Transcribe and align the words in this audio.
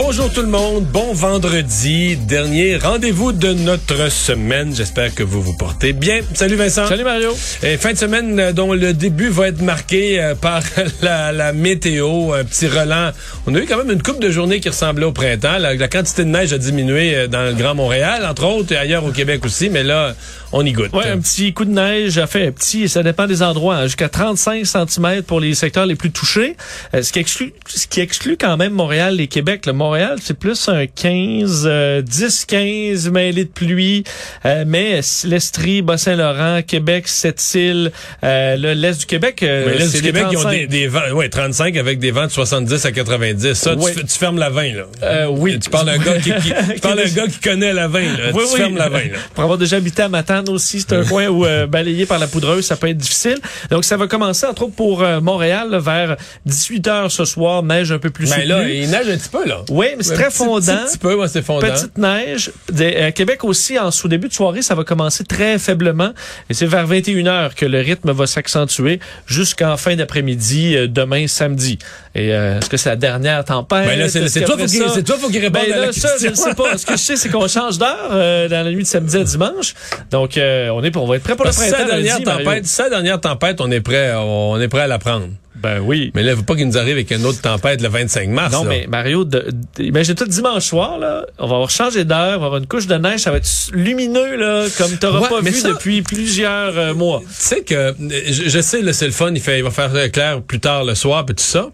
Bonjour 0.00 0.32
tout 0.32 0.42
le 0.42 0.46
monde, 0.46 0.84
bon 0.84 1.12
vendredi, 1.12 2.16
dernier 2.16 2.76
rendez-vous 2.76 3.32
de 3.32 3.52
notre 3.52 4.12
semaine. 4.12 4.72
J'espère 4.72 5.12
que 5.12 5.24
vous 5.24 5.42
vous 5.42 5.56
portez 5.56 5.92
bien. 5.92 6.20
Salut 6.34 6.54
Vincent. 6.54 6.86
Salut 6.86 7.02
Mario. 7.02 7.36
Et 7.64 7.76
fin 7.76 7.94
de 7.94 7.98
semaine 7.98 8.38
euh, 8.38 8.52
dont 8.52 8.72
le 8.74 8.94
début 8.94 9.28
va 9.28 9.48
être 9.48 9.60
marqué 9.60 10.22
euh, 10.22 10.36
par 10.36 10.62
la, 11.02 11.32
la 11.32 11.52
météo, 11.52 12.32
un 12.32 12.44
petit 12.44 12.68
relent. 12.68 13.10
On 13.48 13.54
a 13.56 13.58
eu 13.58 13.66
quand 13.66 13.76
même 13.76 13.90
une 13.90 14.00
coupe 14.00 14.20
de 14.20 14.30
journée 14.30 14.60
qui 14.60 14.68
ressemblait 14.68 15.04
au 15.04 15.10
printemps. 15.10 15.58
La, 15.58 15.74
la 15.74 15.88
quantité 15.88 16.22
de 16.24 16.28
neige 16.28 16.52
a 16.52 16.58
diminué 16.58 17.16
euh, 17.16 17.26
dans 17.26 17.42
le 17.42 17.52
Grand 17.54 17.74
Montréal, 17.74 18.24
entre 18.24 18.44
autres, 18.44 18.72
et 18.72 18.76
ailleurs 18.76 19.04
au 19.04 19.10
Québec 19.10 19.44
aussi, 19.44 19.68
mais 19.68 19.82
là, 19.82 20.14
on 20.52 20.64
y 20.64 20.72
goûte. 20.72 20.92
Ouais, 20.94 21.08
un 21.08 21.18
petit 21.18 21.52
coup 21.52 21.64
de 21.64 21.72
neige, 21.72 22.18
a 22.18 22.26
fait 22.26 22.50
petit, 22.52 22.88
ça 22.88 23.02
dépend 23.02 23.26
des 23.26 23.42
endroits, 23.42 23.76
hein, 23.76 23.82
jusqu'à 23.84 24.08
35 24.08 24.64
cm 24.64 25.22
pour 25.22 25.40
les 25.40 25.54
secteurs 25.54 25.86
les 25.86 25.94
plus 25.94 26.10
touchés, 26.10 26.56
euh, 26.94 27.02
ce 27.02 27.12
qui 27.12 27.18
exclut 27.18 27.52
ce 27.66 27.86
qui 27.86 28.00
exclut 28.00 28.36
quand 28.36 28.56
même 28.56 28.72
Montréal 28.72 29.20
et 29.20 29.26
Québec. 29.26 29.66
Le 29.66 29.72
Montréal, 29.88 30.16
c'est 30.22 30.38
plus 30.38 30.68
un 30.68 30.84
15 30.86 31.62
euh, 31.66 32.02
10 32.02 32.44
15 32.44 33.08
mêlés 33.10 33.44
de 33.44 33.48
pluie, 33.48 34.04
euh, 34.44 34.64
mais 34.66 35.00
l'Estrie, 35.24 35.80
Bas-Saint-Laurent, 35.80 36.60
Québec, 36.60 37.08
Sept-Îles, 37.08 37.90
euh, 38.22 38.56
le 38.58 38.74
l'est 38.74 39.00
du 39.00 39.06
Québec, 39.06 39.42
euh, 39.42 39.64
Mais 39.66 39.78
l'Est 39.78 39.94
du 39.96 40.02
Québec, 40.02 40.24
des 40.28 40.34
ils 40.34 40.36
ont 40.36 40.42
35. 40.42 40.50
des, 40.58 40.66
des 40.66 40.86
vents, 40.88 41.10
ouais, 41.14 41.30
35 41.30 41.74
avec 41.78 41.98
des 42.00 42.10
vents 42.10 42.26
de 42.26 42.30
70 42.30 42.84
à 42.84 42.92
90. 42.92 43.54
Ça, 43.54 43.74
tu 43.76 43.82
Ouais. 43.82 43.92
fais- 43.94 44.02
tu, 44.02 44.18
fermes 44.18 44.36
la 44.38 44.50
20, 44.50 44.74
là. 44.74 44.82
Euh, 45.02 45.26
oui. 45.30 45.58
Tu 45.58 45.70
parles 45.70 45.86
d'un 45.86 45.96
gars 45.96 46.18
qui, 46.18 46.32
qui- 46.34 46.52
tu 46.74 46.80
parles 46.80 47.00
gars 47.14 47.26
qui 47.28 47.38
connaît 47.40 47.72
la 47.72 47.88
20, 47.88 48.00
là. 48.00 48.08
Oui, 48.34 48.42
tu 48.46 48.52
oui. 48.52 48.58
fermes 48.60 48.76
la 48.76 48.90
20, 48.90 48.98
là. 48.98 49.18
Pour 49.32 49.44
avoir 49.44 49.56
déjà 49.56 49.76
habité 49.76 50.02
à 50.02 50.10
Matane 50.10 50.50
aussi, 50.50 50.80
c'est 50.86 50.92
un 50.94 51.02
coin 51.04 51.28
où 51.28 51.46
euh, 51.46 51.66
balayé 51.78 52.04
par 52.04 52.18
la 52.18 52.26
poudreuse, 52.26 52.66
ça 52.66 52.76
peut 52.76 52.88
être 52.88 52.98
difficile. 52.98 53.38
Donc 53.70 53.86
ça 53.86 53.96
va 53.96 54.06
commencer 54.06 54.44
entre 54.44 54.64
autres 54.64 54.74
pour 54.74 55.02
Montréal 55.22 55.70
là, 55.70 55.78
vers 55.78 56.16
18 56.44 56.86
heures 56.88 57.10
ce 57.10 57.24
soir, 57.24 57.62
neige 57.62 57.90
un 57.90 57.98
peu 57.98 58.10
plus 58.10 58.26
Ben 58.28 58.34
soutenue. 58.42 58.48
là, 58.48 58.68
il 58.68 58.90
neige 58.90 59.08
un 59.08 59.16
petit 59.16 59.28
peu, 59.30 59.46
là. 59.48 59.62
Oui, 59.78 59.86
mais 59.96 60.02
c'est 60.02 60.14
très 60.14 60.24
petit- 60.28 60.38
fondant. 60.38 60.60
Petit, 60.60 60.86
petit 60.92 60.98
peu, 60.98 61.14
ouais, 61.14 61.28
c'est 61.28 61.42
fondant. 61.42 61.66
Petite 61.68 61.96
neige. 61.98 62.50
Des- 62.70 62.96
à 62.96 63.12
Québec 63.12 63.44
aussi, 63.44 63.78
en 63.78 63.90
sous 63.90 64.08
début 64.08 64.28
de 64.28 64.32
soirée, 64.34 64.62
ça 64.62 64.74
va 64.74 64.82
commencer 64.84 65.24
très 65.24 65.58
faiblement. 65.58 66.10
Et 66.50 66.54
c'est 66.54 66.66
vers 66.66 66.86
21 66.86 67.26
heures 67.26 67.54
que 67.54 67.64
le 67.64 67.78
rythme 67.80 68.10
va 68.12 68.26
s'accentuer 68.26 68.98
jusqu'en 69.26 69.76
fin 69.76 69.94
d'après-midi, 69.94 70.74
euh, 70.76 70.88
demain, 70.88 71.26
samedi. 71.28 71.78
Et 72.14 72.32
euh, 72.34 72.58
est-ce 72.58 72.68
que 72.68 72.76
c'est 72.76 72.88
la 72.88 72.96
dernière 72.96 73.44
tempête? 73.44 73.86
Ben 73.86 73.98
là, 73.98 74.08
c'est 74.08 74.20
toi, 74.44 74.56
faut 74.58 74.66
c'est 74.66 75.02
toi, 75.04 75.16
faut 75.20 75.28
qu'il 75.28 75.40
réponde 75.40 75.62
Ben 75.68 75.72
à 75.82 75.86
la 75.86 75.92
ça, 75.92 76.08
je 76.20 76.26
ne 76.28 76.34
sais 76.34 76.54
pas. 76.54 76.76
Ce 76.76 76.84
que 76.84 76.92
je 76.94 76.98
sais, 77.02 77.16
c'est 77.16 77.28
qu'on 77.28 77.46
change 77.46 77.78
d'heure 77.78 78.08
euh, 78.10 78.48
dans 78.48 78.64
la 78.64 78.70
nuit 78.72 78.82
de 78.82 78.88
samedi 78.88 79.16
à 79.16 79.22
dimanche. 79.24 79.74
Donc, 80.10 80.36
euh, 80.36 80.70
on 80.70 80.82
est 80.82 80.96
on 80.96 81.06
va 81.06 81.16
être 81.16 81.22
prêt 81.22 81.36
pour 81.36 81.44
le 81.44 81.50
Parce 81.50 81.58
que 81.64 81.70
printemps. 81.70 81.78
sa 81.88 81.94
dernière 81.94 82.14
lundi, 82.18 82.24
tempête, 82.24 82.66
sa 82.66 82.90
dernière 82.90 83.20
tempête, 83.20 83.60
on 83.60 83.70
est 83.70 83.80
prêt, 83.80 84.12
on 84.16 84.60
est 84.60 84.68
prêt 84.68 84.80
à 84.82 84.86
la 84.88 84.98
prendre. 84.98 85.28
Ben 85.60 85.80
oui. 85.80 86.12
Mais 86.14 86.22
là, 86.22 86.32
il 86.32 86.36
faut 86.36 86.42
pas 86.44 86.54
qu'il 86.54 86.66
nous 86.66 86.78
arrive 86.78 86.92
avec 86.92 87.10
une 87.10 87.24
autre 87.26 87.40
tempête 87.40 87.82
le 87.82 87.88
25 87.88 88.28
mars. 88.28 88.52
Non, 88.52 88.62
là. 88.64 88.68
mais 88.68 88.86
Mario, 88.88 89.24
de, 89.24 89.50
de- 89.76 89.82
imagine-toi 89.84 90.26
dimanche 90.28 90.64
soir, 90.64 90.98
là, 90.98 91.26
on 91.38 91.46
va 91.46 91.54
avoir 91.56 91.70
changé 91.70 92.04
d'heure, 92.04 92.36
on 92.36 92.40
va 92.40 92.46
avoir 92.46 92.56
une 92.58 92.66
couche 92.66 92.86
de 92.86 92.94
neige, 92.96 93.20
ça 93.20 93.30
va 93.30 93.38
être 93.38 93.48
lumineux, 93.72 94.36
là, 94.36 94.66
comme 94.78 94.96
tu 94.98 95.04
n'auras 95.04 95.20
Ouais, 95.20 95.28
pas 95.28 95.40
vu 95.40 95.52
ça- 95.52 95.68
depuis 95.68 96.02
plusieurs 96.02 96.76
euh, 96.78 96.94
mois. 96.94 97.20
Tu 97.20 97.26
sais 97.34 97.62
que, 97.62 97.74
euh, 97.74 97.92
je, 98.26 98.48
je 98.48 98.60
sais, 98.60 98.82
là, 98.82 98.92
c'est 98.92 99.06
le 99.06 99.12
fun, 99.12 99.32
il, 99.34 99.40
fait, 99.40 99.58
il 99.58 99.64
va 99.64 99.70
faire 99.70 99.90
clair 100.12 100.42
plus 100.42 100.60
tard 100.60 100.84
le 100.84 100.94
soir, 100.94 101.24
puis 101.26 101.34
tout 101.34 101.42
ça. 101.44 101.68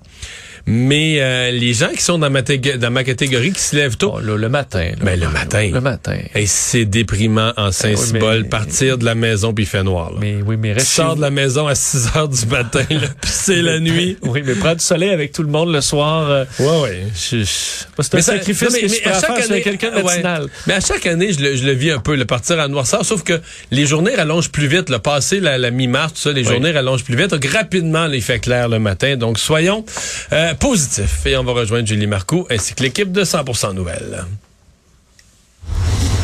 Mais 0.66 1.16
euh, 1.20 1.50
les 1.50 1.74
gens 1.74 1.88
qui 1.90 2.02
sont 2.02 2.18
dans 2.18 2.30
ma, 2.30 2.40
dans 2.42 2.90
ma 2.90 3.04
catégorie, 3.04 3.52
qui 3.52 3.60
se 3.60 3.76
lèvent 3.76 3.96
tôt, 3.98 4.12
Oh, 4.16 4.20
là, 4.20 4.36
le 4.36 4.48
matin. 4.48 4.84
là, 4.98 5.04
Ben, 5.04 5.20
le 5.20 5.28
matin. 5.28 5.70
Le 5.72 5.80
matin. 5.80 6.16
hey, 6.34 6.46
c'est 6.46 6.84
déprimant 6.86 7.52
en 7.56 7.70
Saint-Cybole, 7.70 8.42
mais- 8.44 8.48
partir 8.48 8.96
de 8.96 9.04
la 9.04 9.14
maison 9.14 9.52
puis 9.52 9.64
il 9.64 9.66
fait 9.68 9.82
noir. 9.82 10.10
Là. 10.12 10.18
Mais 10.20 10.36
oui, 10.44 10.56
mais 10.58 10.70
Tu 10.70 10.74
reste 10.78 10.88
chez 10.88 10.94
sors 11.02 11.16
de 11.16 11.20
la 11.20 11.30
maison 11.30 11.66
à 11.66 11.74
6 11.74 12.08
heures 12.16 12.28
du 12.28 12.46
matin, 12.46 12.84
là, 12.88 13.08
puis 13.20 13.30
c'est 13.30 13.60
la 13.62 13.78
nuit. 13.78 14.16
Oui, 14.22 14.42
mais 14.44 14.54
prends 14.54 14.74
du 14.74 14.82
soleil 14.84 15.10
avec 15.10 15.32
tout 15.32 15.42
le 15.42 15.50
monde 15.50 15.72
le 15.72 15.80
soir. 15.82 16.30
euh, 16.30 16.44
Ouais, 16.58 16.80
ouais. 16.82 17.02
je- 17.14 17.38
je- 17.38 17.44
c'est 17.44 18.14
un 18.14 18.16
Mais 18.16 18.22
sacrifice 18.22 18.70
mais- 18.72 18.80
que 18.80 18.86
mais 18.86 18.96
je 18.96 19.02
peux 19.02 19.10
à 19.10 19.20
chaque 19.20 19.50
année- 19.50 19.62
quelqu'un 19.62 19.90
de 19.90 20.02
ouais. 20.02 20.22
Mais 20.66 20.74
à 20.74 20.80
chaque 20.80 21.04
année, 21.06 21.32
je 21.32 21.40
le, 21.40 21.56
je 21.56 21.64
le 21.66 21.72
vis 21.72 21.90
un 21.90 21.98
peu, 21.98 22.14
le 22.16 22.24
partir 22.24 22.58
à 22.58 22.68
noirceur, 22.68 23.04
sauf 23.04 23.22
que 23.22 23.40
les 23.70 23.84
journées 23.86 24.14
rallongent 24.14 24.50
plus 24.50 24.66
vite. 24.68 24.88
Le 24.88 24.98
passé, 24.98 25.40
la, 25.40 25.58
la 25.58 25.70
mi-mars, 25.70 26.14
tout 26.14 26.20
ça, 26.20 26.32
les 26.32 26.44
journées 26.44 26.70
rallongent 26.70 27.04
plus 27.04 27.16
vite. 27.16 27.28
Donc, 27.30 27.44
rapidement, 27.46 28.06
là, 28.06 28.14
il 28.16 28.22
fait 28.22 28.38
clair 28.38 28.68
le 28.68 28.78
matin. 28.78 29.16
Donc, 29.16 29.38
soyons 29.38 29.84
euh, 30.32 30.53
positifs. 30.54 31.26
Et 31.26 31.36
on 31.36 31.44
va 31.44 31.52
rejoindre 31.52 31.86
Julie 31.86 32.06
Marcoux 32.06 32.46
ainsi 32.50 32.74
que 32.74 32.82
l'équipe 32.82 33.12
de 33.12 33.24
100% 33.24 33.74
Nouvelles. 33.74 34.24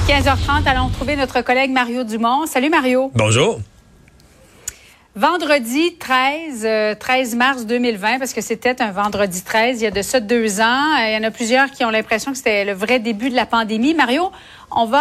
15h30, 0.08 0.66
allons 0.66 0.88
trouver 0.88 1.16
notre 1.16 1.40
collègue 1.42 1.70
Mario 1.70 2.04
Dumont. 2.04 2.46
Salut 2.46 2.70
Mario. 2.70 3.10
Bonjour. 3.14 3.60
Vendredi 5.16 5.96
13, 5.98 6.62
euh, 6.64 6.94
13 6.94 7.34
mars 7.34 7.66
2020, 7.66 8.18
parce 8.18 8.32
que 8.32 8.40
c'était 8.40 8.80
un 8.80 8.92
vendredi 8.92 9.42
13, 9.42 9.80
il 9.80 9.84
y 9.84 9.86
a 9.86 9.90
de 9.90 10.02
ça 10.02 10.20
deux 10.20 10.60
ans. 10.60 10.94
Euh, 10.98 11.08
Il 11.08 11.14
y 11.14 11.16
en 11.16 11.26
a 11.26 11.32
plusieurs 11.32 11.70
qui 11.72 11.84
ont 11.84 11.90
l'impression 11.90 12.30
que 12.30 12.38
c'était 12.38 12.64
le 12.64 12.72
vrai 12.72 13.00
début 13.00 13.28
de 13.28 13.34
la 13.34 13.44
pandémie. 13.44 13.92
Mario, 13.94 14.30
on 14.70 14.86
va 14.86 14.98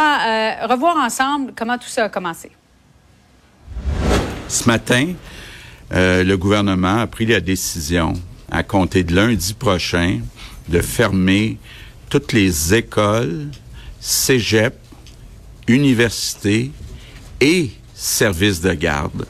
euh, 0.63 0.67
revoir 0.67 0.97
ensemble 0.97 1.53
comment 1.55 1.77
tout 1.77 1.87
ça 1.87 2.05
a 2.05 2.09
commencé. 2.09 2.49
Ce 4.47 4.67
matin, 4.67 5.13
euh, 5.93 6.23
le 6.23 6.37
gouvernement 6.37 7.01
a 7.01 7.07
pris 7.07 7.25
la 7.27 7.39
décision, 7.39 8.13
à 8.51 8.63
compter 8.63 9.03
de 9.03 9.15
lundi 9.15 9.53
prochain, 9.53 10.21
de 10.67 10.81
fermer 10.81 11.57
toutes 12.09 12.33
les 12.33 12.73
écoles, 12.73 13.49
cégeps, 13.99 14.77
universités 15.67 16.71
et 17.41 17.71
services 17.93 18.61
de 18.61 18.73
garde 18.73 19.25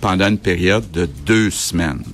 pendant 0.00 0.28
une 0.28 0.38
période 0.38 0.90
de 0.90 1.06
deux 1.06 1.50
semaines. 1.50 2.04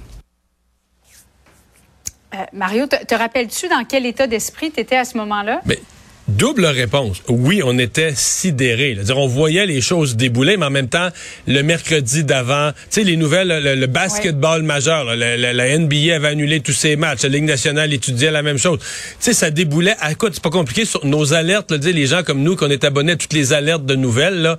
Euh, 2.35 2.45
Mario, 2.53 2.87
te, 2.87 3.05
te 3.05 3.15
rappelles-tu 3.15 3.69
dans 3.69 3.85
quel 3.85 4.05
état 4.05 4.27
d'esprit 4.27 4.71
tu 4.71 4.81
étais 4.81 4.97
à 4.97 5.05
ce 5.05 5.17
moment-là? 5.17 5.63
Mais 5.65 5.81
double 6.29 6.67
réponse. 6.67 7.23
Oui, 7.29 7.63
on 7.65 7.79
était 7.79 8.13
sidérés. 8.15 8.95
là. 8.95 9.03
Dire, 9.03 9.19
on 9.19 9.27
voyait 9.27 9.67
les 9.67 9.81
choses 9.81 10.17
débouler, 10.17 10.57
mais 10.57 10.67
en 10.67 10.71
même 10.71 10.89
temps, 10.89 11.09
le 11.47 11.63
mercredi 11.63 12.25
d'avant, 12.25 12.73
tu 12.73 12.77
sais, 12.91 13.05
les 13.05 13.17
nouvelles, 13.17 13.49
le, 13.49 13.75
le 13.75 13.87
basketball 13.87 14.63
majeur, 14.63 15.05
là, 15.05 15.37
la, 15.37 15.79
NBA 15.79 16.15
avait 16.15 16.29
annulé 16.29 16.61
tous 16.61 16.73
ses 16.73 16.97
matchs, 16.97 17.23
la 17.23 17.31
Ligue 17.31 17.45
nationale 17.45 17.93
étudiait 17.93 18.31
la 18.31 18.43
même 18.43 18.59
chose. 18.59 18.79
Tu 18.81 18.87
sais, 19.21 19.33
ça 19.33 19.51
déboulait. 19.51 19.97
À 20.01 20.15
quoi 20.15 20.31
c'est 20.33 20.43
pas 20.43 20.51
compliqué 20.51 20.85
sur 20.85 21.05
nos 21.05 21.33
alertes, 21.33 21.71
là, 21.71 21.79
les 21.79 22.07
gens 22.07 22.23
comme 22.23 22.43
nous, 22.43 22.57
qu'on 22.57 22.71
est 22.71 22.85
abonnés 22.85 23.13
à 23.13 23.17
toutes 23.17 23.33
les 23.33 23.53
alertes 23.53 23.87
de 23.87 23.95
nouvelles, 23.95 24.43
là. 24.43 24.59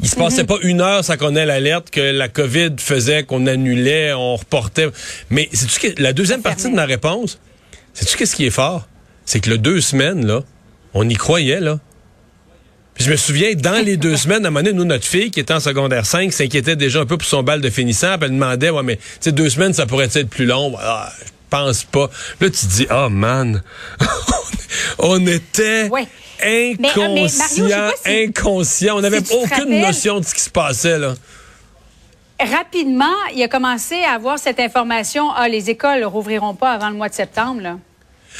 Il 0.00 0.08
se 0.08 0.14
passait 0.14 0.44
pas 0.44 0.58
une 0.62 0.80
heure 0.80 1.04
sans 1.04 1.16
qu'on 1.16 1.34
ait 1.34 1.44
l'alerte 1.44 1.90
que 1.90 2.00
la 2.00 2.28
COVID 2.28 2.74
faisait, 2.78 3.24
qu'on 3.24 3.48
annulait, 3.48 4.12
on 4.12 4.36
reportait. 4.36 4.86
Mais 5.28 5.48
c'est 5.52 5.94
que 5.94 6.00
la 6.00 6.12
deuxième 6.12 6.40
partie 6.40 6.70
de 6.70 6.74
ma 6.74 6.84
réponse, 6.84 7.40
c'est-tu 7.94 8.16
qu'est-ce 8.16 8.36
qui 8.36 8.46
est 8.46 8.50
fort? 8.50 8.86
C'est 9.24 9.40
que 9.40 9.50
le 9.50 9.58
deux 9.58 9.80
semaines, 9.80 10.24
là, 10.24 10.44
on 10.94 11.08
y 11.08 11.14
croyait, 11.14 11.60
là. 11.60 11.78
Puis 12.94 13.04
je 13.04 13.10
me 13.12 13.16
souviens, 13.16 13.54
dans 13.54 13.84
les 13.84 13.96
deux 13.96 14.16
semaines, 14.16 14.44
à 14.44 14.48
un 14.48 14.50
moment 14.50 14.64
donné, 14.64 14.76
nous, 14.76 14.84
notre 14.84 15.04
fille, 15.06 15.30
qui 15.30 15.38
était 15.38 15.54
en 15.54 15.60
secondaire 15.60 16.04
5, 16.04 16.32
s'inquiétait 16.32 16.74
déjà 16.74 17.00
un 17.00 17.06
peu 17.06 17.16
pour 17.16 17.28
son 17.28 17.44
bal 17.44 17.60
de 17.60 17.70
finissant. 17.70 18.16
Puis 18.18 18.24
elle 18.26 18.32
demandait, 18.32 18.70
ouais, 18.70 18.82
mais, 18.82 18.96
tu 18.96 19.02
sais, 19.20 19.32
deux 19.32 19.48
semaines, 19.50 19.72
ça 19.72 19.86
pourrait 19.86 20.08
être 20.12 20.28
plus 20.28 20.46
long. 20.46 20.74
Ah, 20.80 21.12
je 21.24 21.30
pense 21.48 21.84
pas. 21.84 22.10
Là, 22.40 22.50
tu 22.50 22.58
te 22.58 22.66
dis, 22.66 22.86
oh, 22.90 23.08
man. 23.08 23.62
on 24.98 25.24
était 25.28 25.88
Ouais. 25.90 26.08
inconscient, 26.44 27.14
mais 27.14 27.70
Mario, 27.70 27.96
si- 28.04 28.24
inconscient. 28.24 28.96
On 28.98 29.00
n'avait 29.00 29.24
si 29.24 29.32
aucune 29.32 29.80
notion 29.80 30.18
de 30.18 30.24
ce 30.24 30.34
qui 30.34 30.40
se 30.42 30.50
passait, 30.50 30.98
là. 30.98 31.14
Rapidement, 32.40 33.14
il 33.34 33.42
a 33.42 33.48
commencé 33.48 33.96
à 34.04 34.12
avoir 34.14 34.38
cette 34.38 34.60
information, 34.60 35.30
ah, 35.36 35.48
les 35.48 35.70
écoles 35.70 36.00
ne 36.00 36.04
rouvriront 36.06 36.54
pas 36.54 36.72
avant 36.72 36.88
le 36.90 36.94
mois 36.96 37.08
de 37.08 37.14
septembre. 37.14 37.60
Là. 37.62 37.78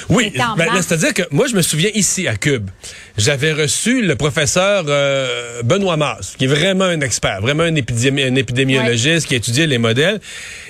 Oui, 0.08 0.30
ben, 0.56 0.66
mars. 0.74 0.86
c'est-à-dire 0.86 1.12
que 1.14 1.22
moi, 1.32 1.46
je 1.48 1.56
me 1.56 1.62
souviens 1.62 1.90
ici 1.94 2.28
à 2.28 2.36
Cube, 2.36 2.70
j'avais 3.16 3.52
reçu 3.52 4.00
le 4.06 4.14
professeur 4.14 4.84
euh, 4.88 5.62
Benoît 5.64 5.96
Masse, 5.96 6.34
qui 6.38 6.44
est 6.44 6.48
vraiment 6.48 6.84
un 6.84 7.00
expert, 7.00 7.40
vraiment 7.40 7.64
un, 7.64 7.74
épidémi- 7.74 8.24
un 8.24 8.34
épidémiologiste 8.36 9.26
qui 9.26 9.34
a 9.34 9.38
étudié 9.38 9.66
les 9.66 9.78
modèles. 9.78 10.20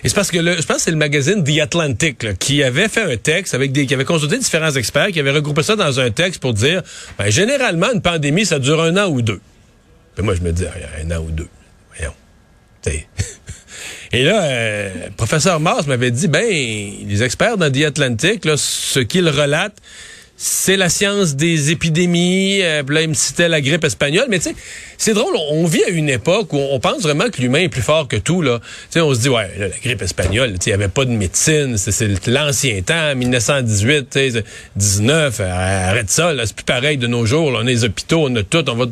Et 0.02 0.08
c'est 0.08 0.14
parce 0.14 0.30
que 0.30 0.38
le, 0.38 0.56
je 0.56 0.62
pense 0.62 0.76
que 0.78 0.82
c'est 0.84 0.90
le 0.90 0.96
magazine 0.96 1.44
The 1.44 1.60
Atlantic 1.60 2.22
là, 2.22 2.32
qui 2.34 2.62
avait 2.62 2.88
fait 2.88 3.02
un 3.02 3.16
texte 3.18 3.52
avec 3.54 3.72
des, 3.72 3.84
qui 3.86 3.92
avait 3.92 4.06
consulté 4.06 4.38
différents 4.38 4.72
experts, 4.72 5.08
qui 5.08 5.20
avait 5.20 5.30
regroupé 5.32 5.62
ça 5.62 5.76
dans 5.76 6.00
un 6.00 6.10
texte 6.10 6.40
pour 6.40 6.54
dire, 6.54 6.82
ben, 7.18 7.28
généralement, 7.30 7.92
une 7.92 8.00
pandémie, 8.02 8.46
ça 8.46 8.58
dure 8.58 8.82
un 8.82 8.96
an 8.96 9.08
ou 9.08 9.20
deux. 9.20 9.40
Puis 10.14 10.24
moi, 10.24 10.34
je 10.36 10.40
me 10.40 10.52
dis, 10.52 10.64
Ah, 10.66 11.00
un 11.04 11.10
an 11.16 11.20
ou 11.22 11.30
deux, 11.30 11.48
voyons. 11.94 12.14
T'sais. 14.10 14.18
Et 14.18 14.24
là, 14.24 14.42
euh, 14.42 14.90
professeur 15.16 15.60
Mars 15.60 15.86
m'avait 15.86 16.10
dit, 16.10 16.28
ben, 16.28 16.42
les 16.42 17.22
experts 17.22 17.56
dans 17.56 17.70
The 17.70 17.84
Atlantic, 17.84 18.44
là, 18.44 18.56
ce 18.56 19.00
qu'ils 19.00 19.28
relatent, 19.28 19.76
c'est 20.40 20.76
la 20.76 20.88
science 20.88 21.34
des 21.34 21.72
épidémies. 21.72 22.60
Euh, 22.62 22.84
là, 22.88 23.02
il 23.02 23.08
me 23.08 23.14
citait 23.14 23.48
la 23.48 23.60
grippe 23.60 23.84
espagnole. 23.84 24.26
Mais 24.30 24.38
tu 24.38 24.50
sais, 24.50 24.54
c'est 24.96 25.12
drôle. 25.12 25.34
On 25.50 25.66
vit 25.66 25.82
à 25.82 25.88
une 25.88 26.08
époque 26.08 26.52
où 26.52 26.58
on 26.58 26.78
pense 26.78 27.02
vraiment 27.02 27.28
que 27.28 27.42
l'humain 27.42 27.58
est 27.58 27.68
plus 27.68 27.82
fort 27.82 28.06
que 28.06 28.16
tout. 28.16 28.40
Là. 28.40 28.60
Tu 28.60 28.66
sais, 28.90 29.00
on 29.00 29.12
se 29.12 29.20
dit, 29.20 29.28
ouais, 29.28 29.50
la 29.58 29.68
grippe 29.68 30.00
espagnole, 30.00 30.54
il 30.64 30.68
n'y 30.68 30.72
avait 30.72 30.86
pas 30.86 31.04
de 31.04 31.10
médecine. 31.10 31.76
C'est 31.76 32.28
l'ancien 32.28 32.80
temps, 32.82 33.16
1918, 33.16 34.16
19. 34.76 35.40
arrête 35.40 36.08
ça. 36.08 36.32
C'est 36.44 36.54
plus 36.54 36.64
pareil 36.64 36.98
de 36.98 37.08
nos 37.08 37.26
jours. 37.26 37.48
on 37.48 37.58
a 37.58 37.64
les 37.64 37.82
hôpitaux, 37.82 38.28
on 38.28 38.36
a 38.36 38.44
tout. 38.44 38.64
On 38.70 38.74
va... 38.76 38.86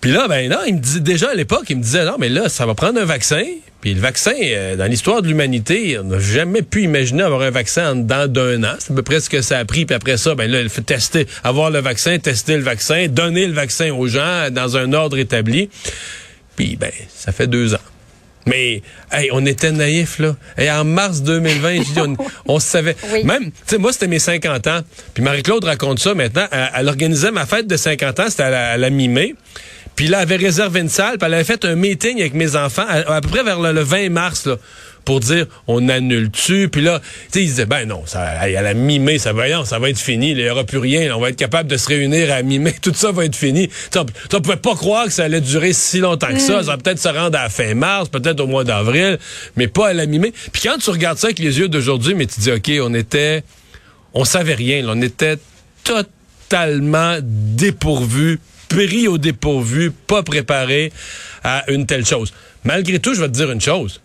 Puis 0.00 0.10
là, 0.10 0.26
ben 0.26 0.50
non, 0.50 0.58
il 0.66 0.74
me 0.74 0.80
dit 0.80 1.00
déjà 1.00 1.30
à 1.30 1.34
l'époque, 1.34 1.66
il 1.70 1.76
me 1.76 1.82
disait, 1.82 2.04
non, 2.04 2.16
mais 2.18 2.28
là, 2.28 2.48
ça 2.48 2.66
va 2.66 2.74
prendre 2.74 3.00
un 3.00 3.04
vaccin. 3.04 3.44
Puis 3.82 3.94
le 3.94 4.00
vaccin, 4.00 4.32
euh, 4.40 4.76
dans 4.76 4.86
l'histoire 4.86 5.22
de 5.22 5.26
l'humanité, 5.26 5.98
on 5.98 6.04
n'a 6.04 6.20
jamais 6.20 6.62
pu 6.62 6.82
imaginer 6.82 7.24
avoir 7.24 7.42
un 7.42 7.50
vaccin 7.50 7.90
en 7.90 7.96
dedans 7.96 8.28
d'un 8.28 8.62
an. 8.62 8.76
C'est 8.78 8.92
à 8.92 8.94
peu 8.94 9.02
près 9.02 9.18
ce 9.18 9.28
que 9.28 9.42
ça 9.42 9.58
a 9.58 9.64
pris. 9.64 9.86
Puis 9.86 9.96
après 9.96 10.16
ça, 10.16 10.36
ben 10.36 10.48
là, 10.48 10.60
il 10.60 10.68
faut 10.68 10.82
tester, 10.82 11.26
avoir 11.42 11.68
le 11.68 11.80
vaccin, 11.80 12.16
tester 12.20 12.56
le 12.56 12.62
vaccin, 12.62 13.08
donner 13.08 13.44
le 13.44 13.52
vaccin 13.52 13.92
aux 13.92 14.06
gens 14.06 14.50
dans 14.52 14.76
un 14.76 14.92
ordre 14.92 15.18
établi. 15.18 15.68
Puis 16.54 16.76
ben, 16.76 16.92
ça 17.12 17.32
fait 17.32 17.48
deux 17.48 17.74
ans. 17.74 17.78
Mais 18.46 18.82
hey, 19.10 19.30
on 19.32 19.44
était 19.46 19.72
naïfs, 19.72 20.20
là. 20.20 20.36
Et 20.58 20.70
en 20.70 20.84
mars 20.84 21.22
2020, 21.22 21.78
on, 21.96 22.16
on 22.46 22.58
savait. 22.60 22.96
Même, 23.24 23.46
tu 23.46 23.50
sais, 23.66 23.78
moi, 23.78 23.92
c'était 23.92 24.06
mes 24.06 24.20
50 24.20 24.66
ans. 24.68 24.80
Puis 25.12 25.24
Marie-Claude 25.24 25.64
raconte 25.64 25.98
ça 25.98 26.14
maintenant. 26.14 26.46
Elle, 26.76 26.88
organisait 26.88 27.32
ma 27.32 27.46
fête 27.46 27.66
de 27.66 27.76
50 27.76 28.20
ans, 28.20 28.26
c'était 28.28 28.44
à 28.44 28.76
la 28.76 28.90
mi-mai. 28.90 29.34
Puis 29.96 30.08
là, 30.08 30.18
elle 30.18 30.22
avait 30.22 30.44
réservé 30.44 30.80
une 30.80 30.88
salle, 30.88 31.18
puis 31.18 31.26
elle 31.26 31.34
avait 31.34 31.44
fait 31.44 31.64
un 31.64 31.74
meeting 31.74 32.20
avec 32.20 32.34
mes 32.34 32.56
enfants 32.56 32.86
à, 32.88 33.20
peu 33.20 33.28
près 33.28 33.42
vers 33.42 33.60
le, 33.60 33.80
20 33.80 34.10
mars, 34.10 34.46
là, 34.46 34.56
pour 35.04 35.20
dire 35.20 35.46
on 35.66 35.88
annule-tu? 35.88 36.68
Puis 36.68 36.80
là, 36.80 37.00
tu 37.00 37.06
sais, 37.32 37.44
ils 37.44 37.48
disaient 37.48 37.66
ben 37.66 37.86
non, 37.86 38.02
ça, 38.06 38.22
à 38.22 38.48
la 38.48 38.74
mi-mai, 38.74 39.18
ça 39.18 39.32
va, 39.32 39.64
ça 39.64 39.78
va 39.78 39.90
être 39.90 39.98
fini, 39.98 40.30
il 40.30 40.36
n'y 40.36 40.48
aura 40.48 40.64
plus 40.64 40.78
rien, 40.78 41.14
on 41.14 41.20
va 41.20 41.30
être 41.30 41.36
capable 41.36 41.68
de 41.68 41.76
se 41.76 41.88
réunir 41.88 42.32
à 42.32 42.42
mi-mai, 42.42 42.74
tout 42.82 42.92
ça 42.94 43.12
va 43.12 43.24
être 43.24 43.36
fini. 43.36 43.68
Tu 43.90 43.98
on, 43.98 44.40
pouvait 44.40 44.56
pas 44.56 44.74
croire 44.74 45.06
que 45.06 45.12
ça 45.12 45.24
allait 45.24 45.40
durer 45.40 45.72
si 45.72 45.98
longtemps 45.98 46.28
que 46.28 46.38
ça. 46.38 46.60
Mm. 46.60 46.64
Ça 46.64 46.70
va 46.72 46.78
peut-être 46.78 47.00
se 47.00 47.08
rendre 47.08 47.38
à 47.38 47.44
la 47.44 47.48
fin 47.48 47.74
mars, 47.74 48.08
peut-être 48.08 48.40
au 48.40 48.46
mois 48.46 48.64
d'avril, 48.64 49.18
mais 49.56 49.68
pas 49.68 49.88
à 49.88 49.92
la 49.92 50.06
mi-mai. 50.06 50.32
Puis 50.52 50.62
quand 50.62 50.78
tu 50.78 50.90
regardes 50.90 51.18
ça 51.18 51.28
avec 51.28 51.38
les 51.38 51.58
yeux 51.58 51.68
d'aujourd'hui, 51.68 52.14
mais 52.14 52.26
tu 52.26 52.40
dis 52.40 52.52
OK, 52.52 52.70
on 52.80 52.94
était, 52.94 53.42
on 54.14 54.24
savait 54.24 54.54
rien, 54.54 54.84
on 54.88 55.00
était 55.02 55.36
totalement 55.84 57.18
dépourvu 57.22 58.38
pris 58.72 59.08
au 59.08 59.18
dépourvu, 59.18 59.90
pas 59.90 60.22
préparé 60.22 60.92
à 61.44 61.70
une 61.70 61.86
telle 61.86 62.06
chose. 62.06 62.32
Malgré 62.64 62.98
tout, 62.98 63.14
je 63.14 63.20
vais 63.20 63.28
te 63.28 63.32
dire 63.32 63.50
une 63.50 63.60
chose. 63.60 64.00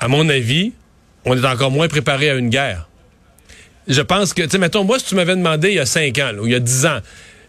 À 0.00 0.08
mon 0.08 0.28
avis, 0.28 0.72
on 1.24 1.36
est 1.36 1.46
encore 1.46 1.70
moins 1.70 1.88
préparé 1.88 2.30
à 2.30 2.34
une 2.34 2.50
guerre. 2.50 2.88
Je 3.86 4.02
pense 4.02 4.34
que, 4.34 4.42
tu 4.42 4.50
sais, 4.50 4.58
mettons, 4.58 4.84
moi, 4.84 4.98
si 4.98 5.06
tu 5.06 5.14
m'avais 5.14 5.34
demandé 5.34 5.68
il 5.70 5.74
y 5.76 5.78
a 5.78 5.86
cinq 5.86 6.18
ans, 6.18 6.32
ou 6.40 6.46
il 6.46 6.52
y 6.52 6.54
a 6.54 6.60
dix 6.60 6.86
ans, 6.86 6.98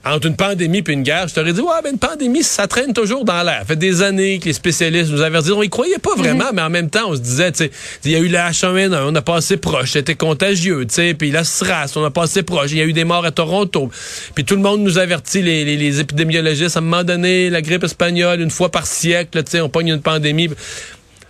entre 0.06 0.28
une 0.28 0.36
pandémie 0.36 0.80
et 0.80 0.92
une 0.92 1.04
guerre, 1.04 1.28
je 1.28 1.36
t'aurais 1.36 1.52
dit, 1.52 1.60
ouais, 1.60 1.82
ben 1.84 1.92
une 1.92 2.00
pandémie, 2.00 2.42
ça 2.42 2.68
traîne 2.68 2.94
toujours 2.94 3.26
dans 3.26 3.44
l'air. 3.44 3.60
Ça 3.60 3.66
fait 3.66 3.76
des 3.76 4.02
années 4.02 4.40
que 4.40 4.46
les 4.46 4.54
spécialistes 4.54 5.12
nous 5.12 5.22
avaient 5.22 5.42
dit, 5.42 5.52
on 5.52 5.62
y 5.62 5.70
croyait 5.70 5.98
pas 5.98 6.16
vraiment, 6.16 6.46
mhm. 6.46 6.56
mais 6.56 6.62
en 6.62 6.70
même 6.70 6.90
temps, 6.90 7.10
on 7.10 7.16
se 7.16 7.20
disait, 7.20 7.52
tu 7.52 7.66
sais, 7.66 7.72
il 8.06 8.12
y 8.12 8.16
a 8.16 8.20
eu 8.20 8.30
la 8.30 8.52
H1N1, 8.52 9.04
on 9.08 9.16
a 9.16 9.22
passé 9.22 9.58
proche, 9.58 9.92
c'était 9.92 10.16
contagieux, 10.16 10.86
tu 10.86 10.96
sais, 10.96 11.14
puis 11.14 11.32
la 11.32 11.44
SRAS, 11.44 11.94
on 11.96 12.04
a 12.04 12.12
passé 12.12 12.44
proche, 12.44 12.72
il 12.72 12.78
y 12.78 12.82
a 12.82 12.86
eu 12.86 12.94
des 12.94 13.04
morts 13.04 13.26
à 13.26 13.32
Toronto. 13.32 13.92
Puis 14.36 14.46
tout 14.46 14.56
le 14.56 14.62
monde 14.62 14.82
nous 14.82 14.98
avertit, 14.98 15.42
les, 15.42 15.66
les, 15.66 15.76
les 15.76 16.00
épidémiologistes, 16.00 16.78
à 16.78 16.80
un 16.80 16.84
moment 16.84 17.04
donné, 17.04 17.50
la 17.50 17.62
grippe 17.62 17.84
espagnole, 17.84 18.40
une 18.40 18.52
fois 18.52 18.70
par 18.70 18.88
siècle, 18.88 19.44
tu 19.44 19.52
sais, 19.52 19.62
on 19.62 19.70
pogne 19.70 19.90
une 19.90 20.02
pandémie. 20.02 20.50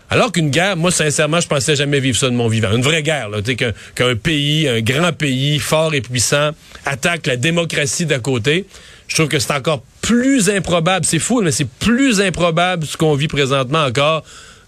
Alors 0.09 0.31
qu'une 0.31 0.50
guerre, 0.50 0.75
moi, 0.75 0.91
sincèrement, 0.91 1.39
je 1.39 1.47
pensais 1.47 1.75
jamais 1.75 2.00
vivre 2.00 2.17
ça 2.17 2.27
de 2.27 2.35
mon 2.35 2.47
vivant. 2.47 2.71
Une 2.71 2.81
vraie 2.81 3.03
guerre, 3.03 3.29
là, 3.29 3.41
qu'un 3.41 3.71
qu'un 3.94 4.15
pays, 4.15 4.67
un 4.67 4.81
grand 4.81 5.13
pays, 5.13 5.59
fort 5.59 5.94
et 5.94 6.01
puissant, 6.01 6.51
attaque 6.85 7.27
la 7.27 7.38
démocratie 7.38 8.06
d'à 8.06 8.19
côté. 8.19 8.65
Je 9.07 9.15
trouve 9.15 9.27
que 9.27 9.39
c'est 9.39 9.53
encore 9.53 9.83
plus 10.01 10.50
improbable. 10.50 11.06
C'est 11.06 11.19
fou, 11.19 11.41
mais 11.41 11.51
c'est 11.51 11.69
plus 11.69 12.21
improbable 12.21 12.85
ce 12.85 12.97
qu'on 12.97 13.13
vit 13.13 13.27
présentement 13.27 13.83
encore 13.83 14.23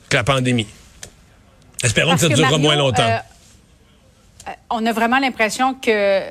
que 0.09 0.17
la 0.17 0.23
pandémie. 0.23 0.67
Espérons 1.83 2.13
que 2.13 2.21
ça 2.21 2.29
durera 2.29 2.57
moins 2.59 2.75
longtemps. 2.75 3.01
Euh, 3.01 3.17
euh, 4.47 4.51
on 4.69 4.85
a 4.85 4.93
vraiment 4.93 5.19
l'impression 5.19 5.73
que 5.73 6.21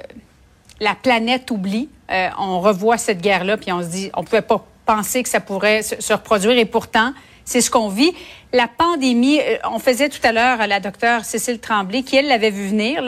la 0.80 0.94
planète 0.94 1.50
oublie. 1.50 1.88
Euh, 2.10 2.28
on 2.38 2.60
revoit 2.60 2.98
cette 2.98 3.20
guerre-là, 3.20 3.56
puis 3.56 3.72
on 3.72 3.82
se 3.82 3.88
dit, 3.88 4.10
on 4.14 4.22
pouvait 4.22 4.42
pas 4.42 4.64
penser 4.86 5.22
que 5.22 5.28
ça 5.28 5.40
pourrait 5.40 5.82
se 5.82 6.12
reproduire, 6.12 6.56
et 6.58 6.64
pourtant, 6.64 7.12
c'est 7.50 7.60
ce 7.60 7.70
qu'on 7.70 7.88
vit. 7.88 8.12
La 8.52 8.68
pandémie, 8.68 9.40
euh, 9.40 9.56
on 9.72 9.80
faisait 9.80 10.08
tout 10.08 10.20
à 10.22 10.30
l'heure 10.30 10.64
la 10.68 10.78
docteure 10.78 11.24
Cécile 11.24 11.58
Tremblay, 11.58 12.04
qui 12.04 12.14
elle 12.14 12.28
l'avait 12.28 12.50
vu 12.50 12.68
venir 12.68 13.02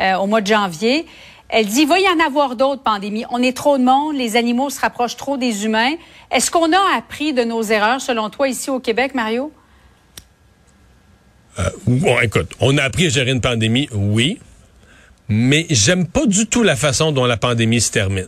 euh, 0.00 0.14
au 0.16 0.26
mois 0.26 0.40
de 0.40 0.48
janvier. 0.48 1.06
Elle 1.48 1.66
dit, 1.66 1.82
il 1.82 1.86
va 1.86 2.00
y 2.00 2.08
en 2.08 2.18
avoir 2.18 2.56
d'autres 2.56 2.82
pandémies. 2.82 3.24
On 3.30 3.40
est 3.40 3.56
trop 3.56 3.78
de 3.78 3.84
monde, 3.84 4.16
les 4.16 4.34
animaux 4.34 4.70
se 4.70 4.80
rapprochent 4.80 5.16
trop 5.16 5.36
des 5.36 5.64
humains. 5.64 5.94
Est-ce 6.32 6.50
qu'on 6.50 6.72
a 6.72 6.96
appris 6.96 7.32
de 7.32 7.44
nos 7.44 7.62
erreurs, 7.62 8.00
selon 8.00 8.28
toi, 8.28 8.48
ici 8.48 8.70
au 8.70 8.80
Québec, 8.80 9.14
Mario? 9.14 9.52
Euh, 11.60 11.70
bon, 11.86 12.18
écoute, 12.18 12.50
on 12.58 12.76
a 12.78 12.82
appris 12.82 13.06
à 13.06 13.10
gérer 13.10 13.30
une 13.30 13.40
pandémie, 13.40 13.88
oui, 13.92 14.40
mais 15.28 15.64
j'aime 15.70 16.08
pas 16.08 16.26
du 16.26 16.48
tout 16.48 16.64
la 16.64 16.74
façon 16.74 17.12
dont 17.12 17.24
la 17.24 17.36
pandémie 17.36 17.80
se 17.80 17.92
termine. 17.92 18.26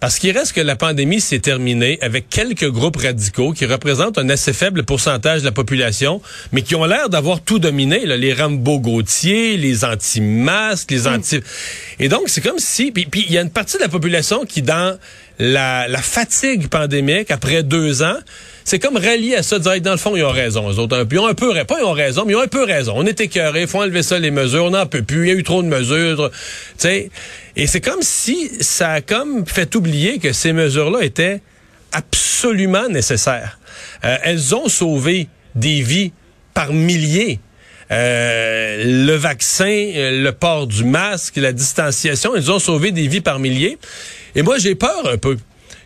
Parce 0.00 0.20
qu'il 0.20 0.36
reste 0.36 0.52
que 0.52 0.60
la 0.60 0.76
pandémie 0.76 1.20
s'est 1.20 1.40
terminée 1.40 1.98
avec 2.02 2.28
quelques 2.28 2.70
groupes 2.70 2.98
radicaux 2.98 3.52
qui 3.52 3.66
représentent 3.66 4.18
un 4.18 4.28
assez 4.28 4.52
faible 4.52 4.84
pourcentage 4.84 5.40
de 5.40 5.44
la 5.46 5.52
population, 5.52 6.22
mais 6.52 6.62
qui 6.62 6.76
ont 6.76 6.84
l'air 6.84 7.08
d'avoir 7.08 7.40
tout 7.40 7.58
dominé. 7.58 8.06
Là, 8.06 8.16
les 8.16 8.32
Rambo 8.32 8.78
Gauthier, 8.78 9.56
les 9.56 9.84
anti-masques, 9.84 10.92
les 10.92 11.08
anti... 11.08 11.40
Et 11.98 12.08
donc, 12.08 12.28
c'est 12.28 12.40
comme 12.40 12.58
si... 12.58 12.92
Puis 12.92 13.08
il 13.14 13.32
y 13.32 13.38
a 13.38 13.42
une 13.42 13.50
partie 13.50 13.76
de 13.76 13.82
la 13.82 13.88
population 13.88 14.44
qui, 14.44 14.62
dans 14.62 14.96
la, 15.38 15.86
fatigue 16.02 16.68
pandémique, 16.68 17.30
après 17.30 17.62
deux 17.62 18.02
ans, 18.02 18.18
c'est 18.64 18.78
comme 18.78 18.96
rallier 18.96 19.36
à 19.36 19.42
ça, 19.42 19.58
dire 19.58 19.80
dans 19.80 19.92
le 19.92 19.96
fond, 19.98 20.14
ils 20.16 20.24
ont 20.24 20.30
raison, 20.30 20.70
eux 20.70 20.78
autres. 20.78 21.06
Ils 21.10 21.18
ont 21.18 21.26
un 21.26 21.34
peu, 21.34 21.54
pas 21.64 21.76
ils 21.80 21.84
ont 21.84 21.92
raison, 21.92 22.24
mais 22.26 22.32
ils 22.32 22.36
ont 22.36 22.42
un 22.42 22.48
peu 22.48 22.64
raison. 22.64 22.94
On 22.96 23.06
est 23.06 23.20
écœurés, 23.20 23.66
faut 23.66 23.80
enlever 23.80 24.02
ça, 24.02 24.18
les 24.18 24.30
mesures, 24.30 24.64
on 24.64 24.70
n'en 24.70 24.86
peut 24.86 25.02
plus, 25.02 25.26
il 25.26 25.28
y 25.28 25.30
a 25.30 25.34
eu 25.34 25.42
trop 25.42 25.62
de 25.62 25.68
mesures, 25.68 26.30
tu. 26.78 27.10
Et 27.56 27.66
c'est 27.66 27.80
comme 27.80 28.02
si 28.02 28.50
ça 28.60 28.90
a 28.92 29.00
comme 29.00 29.46
fait 29.46 29.74
oublier 29.74 30.18
que 30.18 30.32
ces 30.32 30.52
mesures-là 30.52 31.02
étaient 31.02 31.40
absolument 31.92 32.88
nécessaires. 32.88 33.58
Euh, 34.04 34.16
elles 34.22 34.54
ont 34.54 34.68
sauvé 34.68 35.28
des 35.54 35.80
vies 35.80 36.12
par 36.54 36.72
milliers. 36.72 37.40
Euh, 37.90 38.84
le 39.06 39.14
vaccin, 39.14 39.64
euh, 39.64 40.22
le 40.22 40.32
port 40.32 40.66
du 40.66 40.84
masque, 40.84 41.36
la 41.36 41.52
distanciation, 41.52 42.36
ils 42.36 42.50
ont 42.50 42.58
sauvé 42.58 42.92
des 42.92 43.08
vies 43.08 43.22
par 43.22 43.38
milliers. 43.38 43.78
Et 44.38 44.42
moi, 44.42 44.56
j'ai 44.58 44.76
peur 44.76 45.02
un 45.12 45.16
peu 45.16 45.36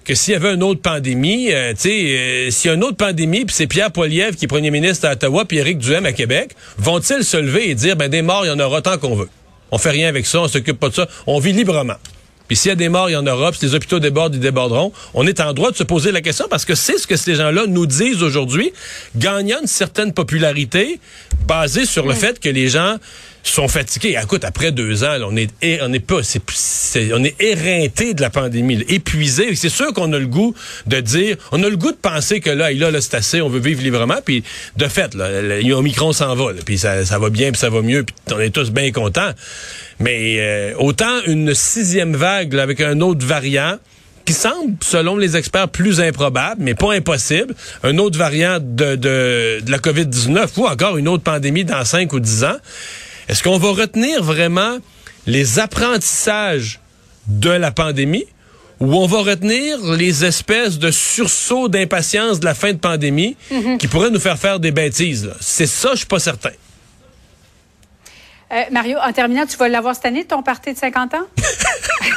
que 0.04 0.14
s'il 0.14 0.34
y 0.34 0.36
avait 0.36 0.52
une 0.52 0.62
autre 0.62 0.82
pandémie, 0.82 1.50
euh, 1.50 1.72
tu 1.72 1.88
sais, 1.88 1.88
euh, 1.90 2.50
s'il 2.50 2.68
y 2.68 2.70
a 2.70 2.74
une 2.74 2.84
autre 2.84 2.98
pandémie, 2.98 3.46
puis 3.46 3.56
c'est 3.56 3.66
Pierre 3.66 3.90
Poilievre 3.90 4.36
qui 4.36 4.44
est 4.44 4.48
premier 4.48 4.70
ministre 4.70 5.08
à 5.08 5.12
Ottawa, 5.12 5.46
puis 5.46 5.56
Éric 5.56 5.78
Duhem 5.78 6.04
à 6.04 6.12
Québec, 6.12 6.50
vont-ils 6.76 7.24
se 7.24 7.38
lever 7.38 7.70
et 7.70 7.74
dire, 7.74 7.96
ben 7.96 8.10
des 8.10 8.20
morts, 8.20 8.44
il 8.44 8.48
y 8.48 8.50
en 8.50 8.60
aura 8.60 8.82
tant 8.82 8.98
qu'on 8.98 9.14
veut? 9.14 9.30
On 9.70 9.78
fait 9.78 9.88
rien 9.88 10.06
avec 10.06 10.26
ça, 10.26 10.42
on 10.42 10.48
s'occupe 10.48 10.78
pas 10.78 10.90
de 10.90 10.94
ça, 10.94 11.08
on 11.26 11.38
vit 11.38 11.54
librement. 11.54 11.96
Puis 12.46 12.58
s'il 12.58 12.68
y 12.68 12.72
a 12.72 12.74
des 12.74 12.90
morts, 12.90 13.08
il 13.08 13.14
y 13.14 13.16
en 13.16 13.26
aura. 13.26 13.52
Puis 13.52 13.60
si 13.60 13.64
les 13.64 13.74
hôpitaux 13.74 14.00
débordent, 14.00 14.34
ils 14.34 14.40
déborderont. 14.40 14.92
On 15.14 15.26
est 15.26 15.40
en 15.40 15.54
droit 15.54 15.70
de 15.70 15.76
se 15.76 15.84
poser 15.84 16.12
la 16.12 16.20
question 16.20 16.44
parce 16.50 16.66
que 16.66 16.74
c'est 16.74 16.98
ce 16.98 17.06
que 17.06 17.16
ces 17.16 17.36
gens-là 17.36 17.64
nous 17.66 17.86
disent 17.86 18.22
aujourd'hui, 18.22 18.74
gagnant 19.16 19.62
une 19.62 19.66
certaine 19.66 20.12
popularité 20.12 21.00
basée 21.46 21.86
sur 21.86 22.06
le 22.06 22.12
fait 22.12 22.38
que 22.38 22.50
les 22.50 22.68
gens 22.68 22.98
sont 23.42 23.68
fatigués. 23.68 24.16
Écoute, 24.22 24.44
après 24.44 24.72
deux 24.72 25.04
ans, 25.04 25.16
on 25.24 25.36
est 25.36 25.50
on 25.82 25.92
est 25.92 26.00
pas 26.00 26.20
on 27.12 27.24
est 27.24 27.40
éreinté 27.40 28.14
de 28.14 28.20
la 28.20 28.30
pandémie, 28.30 28.84
épuisé. 28.88 29.54
C'est 29.54 29.68
sûr 29.68 29.92
qu'on 29.92 30.12
a 30.12 30.18
le 30.18 30.26
goût 30.26 30.54
de 30.86 31.00
dire, 31.00 31.36
on 31.50 31.62
a 31.62 31.68
le 31.68 31.76
goût 31.76 31.92
de 31.92 31.96
penser 31.96 32.40
que 32.40 32.50
là, 32.50 32.72
là, 32.72 32.90
là 32.90 33.00
c'est 33.00 33.14
assez, 33.14 33.40
on 33.40 33.48
veut 33.48 33.60
vivre 33.60 33.82
librement. 33.82 34.18
Puis 34.24 34.44
de 34.76 34.86
fait, 34.86 35.14
là, 35.14 35.28
Omicron 35.76 36.12
s'en 36.12 36.34
va, 36.34 36.52
puis 36.64 36.78
ça, 36.78 37.04
ça 37.04 37.18
va 37.18 37.30
bien, 37.30 37.50
puis 37.50 37.58
ça 37.58 37.70
va 37.70 37.82
mieux, 37.82 38.04
puis 38.04 38.14
on 38.34 38.40
est 38.40 38.50
tous 38.50 38.70
bien 38.70 38.90
contents. 38.92 39.30
Mais 39.98 40.36
euh, 40.38 40.74
autant 40.78 41.22
une 41.26 41.54
sixième 41.54 42.16
vague 42.16 42.56
avec 42.56 42.80
un 42.80 43.00
autre 43.00 43.24
variant 43.24 43.78
qui 44.24 44.32
semble, 44.32 44.76
selon 44.82 45.16
les 45.16 45.36
experts, 45.36 45.68
plus 45.68 46.00
improbable, 46.00 46.56
mais 46.60 46.74
pas 46.74 46.92
impossible, 46.92 47.54
un 47.82 47.98
autre 47.98 48.18
variant 48.18 48.58
de, 48.60 48.94
de, 48.94 49.60
de 49.60 49.70
la 49.70 49.78
COVID-19 49.78 50.48
ou 50.58 50.66
encore 50.66 50.96
une 50.96 51.08
autre 51.08 51.24
pandémie 51.24 51.64
dans 51.64 51.84
cinq 51.84 52.12
ou 52.12 52.20
dix 52.20 52.44
ans. 52.44 52.56
Est-ce 53.28 53.42
qu'on 53.42 53.58
va 53.58 53.70
retenir 53.70 54.22
vraiment 54.22 54.78
les 55.26 55.58
apprentissages 55.58 56.80
de 57.28 57.50
la 57.50 57.70
pandémie 57.70 58.26
ou 58.80 58.96
on 58.96 59.06
va 59.06 59.18
retenir 59.18 59.78
les 59.94 60.24
espèces 60.24 60.78
de 60.78 60.90
sursauts 60.90 61.68
d'impatience 61.68 62.40
de 62.40 62.44
la 62.44 62.54
fin 62.54 62.72
de 62.72 62.78
pandémie 62.78 63.36
mhm. 63.50 63.78
qui 63.78 63.86
pourraient 63.86 64.10
nous 64.10 64.18
faire 64.18 64.38
faire 64.38 64.58
des 64.58 64.72
bêtises? 64.72 65.30
C'est 65.40 65.68
ça, 65.68 65.90
je 65.92 65.98
suis 65.98 66.06
pas 66.06 66.18
certain. 66.18 66.50
Euh, 68.52 68.64
Mario, 68.70 68.98
en 68.98 69.12
terminant, 69.12 69.46
tu 69.46 69.56
vas 69.56 69.68
l'avoir 69.68 69.94
cette 69.94 70.04
année, 70.04 70.24
ton 70.24 70.42
parti 70.42 70.74
de 70.74 70.78
50 70.78 71.14
ans? 71.14 71.18